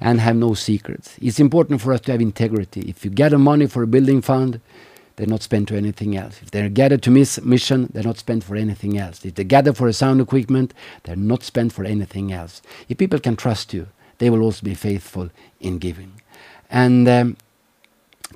and 0.00 0.20
have 0.20 0.36
no 0.36 0.54
secrets. 0.54 1.16
It's 1.20 1.38
important 1.38 1.80
for 1.80 1.92
us 1.92 2.00
to 2.02 2.12
have 2.12 2.20
integrity. 2.20 2.82
If 2.88 3.04
you 3.04 3.10
gather 3.10 3.38
money 3.38 3.66
for 3.66 3.82
a 3.82 3.88
building 3.88 4.20
fund, 4.20 4.60
they're 5.16 5.26
not 5.26 5.42
spent 5.42 5.68
to 5.68 5.76
anything 5.76 6.16
else. 6.16 6.40
If 6.42 6.50
they're 6.50 6.68
gathered 6.68 7.02
to 7.04 7.10
miss 7.10 7.40
mission, 7.42 7.88
they're 7.92 8.02
not 8.02 8.18
spent 8.18 8.42
for 8.42 8.56
anything 8.56 8.98
else. 8.98 9.24
If 9.24 9.36
they 9.36 9.44
gather 9.44 9.72
for 9.72 9.86
a 9.86 9.92
sound 9.92 10.20
equipment, 10.20 10.74
they're 11.04 11.14
not 11.16 11.42
spent 11.44 11.72
for 11.72 11.84
anything 11.84 12.32
else. 12.32 12.62
If 12.88 12.98
people 12.98 13.20
can 13.20 13.36
trust 13.36 13.72
you, 13.72 13.88
they 14.18 14.28
will 14.28 14.42
also 14.42 14.64
be 14.64 14.74
faithful 14.74 15.30
in 15.60 15.78
giving. 15.78 16.20
And 16.68 17.08
um, 17.08 17.36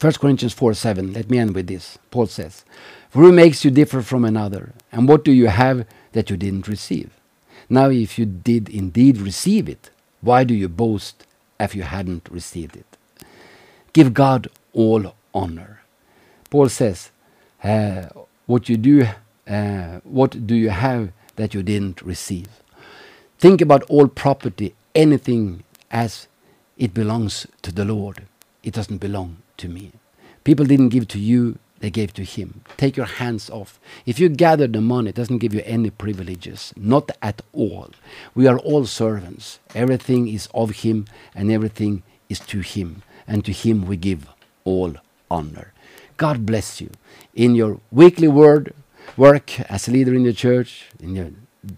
1 0.00 0.12
Corinthians 0.14 0.52
4 0.52 0.74
7, 0.74 1.12
let 1.12 1.30
me 1.30 1.38
end 1.38 1.54
with 1.54 1.66
this. 1.66 1.98
Paul 2.10 2.26
says, 2.26 2.64
For 3.10 3.20
who 3.20 3.32
makes 3.32 3.64
you 3.64 3.70
differ 3.72 4.02
from 4.02 4.24
another? 4.24 4.72
And 4.92 5.08
what 5.08 5.24
do 5.24 5.32
you 5.32 5.48
have 5.48 5.84
that 6.12 6.30
you 6.30 6.36
didn't 6.36 6.68
receive? 6.68 7.10
Now, 7.68 7.90
if 7.90 8.18
you 8.18 8.24
did 8.24 8.68
indeed 8.68 9.18
receive 9.18 9.68
it, 9.68 9.90
why 10.20 10.44
do 10.44 10.54
you 10.54 10.68
boast 10.68 11.26
if 11.58 11.74
you 11.74 11.82
hadn't 11.82 12.28
received 12.30 12.76
it? 12.76 12.86
Give 13.92 14.14
God 14.14 14.48
all 14.72 15.14
honor 15.34 15.77
Paul 16.50 16.68
says, 16.68 17.11
uh, 17.62 18.06
"What 18.46 18.68
you 18.68 18.76
do, 18.76 19.06
uh, 19.46 20.00
what 20.04 20.46
do 20.46 20.54
you 20.54 20.70
have 20.70 21.12
that 21.37 21.54
you 21.54 21.62
didn't 21.62 22.02
receive?" 22.02 22.48
Think 23.38 23.61
about 23.61 23.82
all 23.84 24.08
property, 24.08 24.74
anything 24.94 25.62
as 25.90 26.26
it 26.76 26.92
belongs 26.94 27.46
to 27.62 27.72
the 27.72 27.84
Lord. 27.84 28.22
It 28.62 28.74
doesn't 28.74 28.98
belong 28.98 29.38
to 29.58 29.68
me. 29.68 29.92
People 30.44 30.64
didn't 30.66 30.88
give 30.88 31.06
to 31.08 31.18
you, 31.18 31.58
they 31.80 31.90
gave 31.90 32.12
to 32.14 32.24
Him. 32.24 32.62
Take 32.76 32.96
your 32.96 33.06
hands 33.06 33.50
off. 33.50 33.78
If 34.06 34.18
you 34.18 34.28
gather 34.28 34.66
the 34.66 34.80
money, 34.80 35.11
it 35.11 35.14
doesn't 35.14 35.38
give 35.38 35.54
you 35.54 35.62
any 35.64 35.90
privileges, 35.90 36.72
not 36.76 37.11
at 37.22 37.42
all. 37.52 37.90
We 38.34 38.46
are 38.46 38.58
all 38.58 38.87
servants. 38.87 39.61
Everything 39.74 40.28
is 40.28 40.48
of 40.54 40.70
Him 40.82 41.06
and 41.34 41.50
everything 41.52 42.02
is 42.28 42.40
to 42.40 42.61
Him. 42.61 43.02
And 43.26 43.44
to 43.44 43.52
Him 43.52 43.87
we 43.87 43.96
give 43.96 44.26
all 44.64 44.94
honor. 45.30 45.72
God 46.18 46.44
bless 46.44 46.81
you 46.81 46.90
in 47.35 47.54
your 47.54 47.81
weekly 47.90 48.28
word 48.28 48.74
work 49.16 49.59
as 49.70 49.88
a 49.88 49.92
leader 49.92 50.14
in 50.14 50.24
the 50.24 50.33
church, 50.33 50.87
in 51.00 51.16
your 51.16 51.31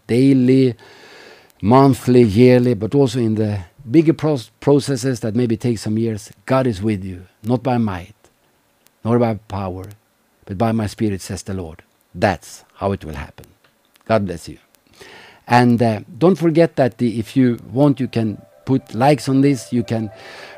daily, 0.07 0.75
monthly, 1.63 2.23
yearly, 2.23 2.75
but 2.75 2.95
also 2.95 3.21
in 3.21 3.37
the 3.37 3.61
bigger 3.89 4.15
processes 4.15 5.21
that 5.21 5.35
maybe 5.35 5.57
take 5.57 5.79
some 5.79 5.99
years. 5.99 6.33
God 6.47 6.67
is 6.67 6.83
with 6.83 7.05
you, 7.05 7.27
not 7.43 7.63
by 7.63 7.79
might, 7.79 8.15
nor 9.05 9.19
by 9.19 9.35
power, 9.35 9.85
but 10.47 10.59
by 10.59 10.73
my 10.73 10.87
spirit, 10.87 11.21
says 11.21 11.43
the 11.43 11.55
Lord. 11.55 11.83
That's 12.15 12.65
how 12.77 12.93
it 12.93 13.05
will 13.05 13.15
happen. 13.15 13.47
God 14.07 14.27
bless 14.27 14.49
you. 14.49 14.59
And 15.47 15.83
uh, 15.83 16.01
don't 16.19 16.37
forget 16.37 16.77
that 16.77 16.99
the, 16.99 17.19
if 17.19 17.37
you 17.37 17.59
want, 17.71 18.01
you 18.01 18.09
can 18.09 18.41
put 18.65 18.95
likes 18.95 19.29
on 19.29 19.41
this. 19.41 19.73
You 19.73 19.83
can 19.83 20.11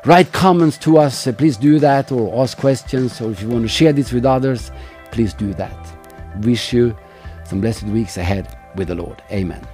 write 0.05 0.31
comments 0.31 0.77
to 0.79 0.97
us. 0.97 1.27
Uh, 1.27 1.31
please 1.31 1.57
do 1.57 1.79
that 1.79 2.11
or 2.11 2.41
ask 2.41 2.57
questions. 2.57 3.19
Or 3.21 3.31
if 3.31 3.41
you 3.41 3.49
want 3.49 3.63
to 3.63 3.69
share 3.69 3.93
this 3.93 4.11
with 4.11 4.25
others, 4.25 4.71
please 5.11 5.33
do 5.33 5.53
that. 5.55 5.77
Wish 6.41 6.73
you 6.73 6.95
some 7.45 7.61
blessed 7.61 7.83
weeks 7.83 8.17
ahead 8.17 8.57
with 8.75 8.87
the 8.87 8.95
Lord. 8.95 9.21
Amen. 9.31 9.72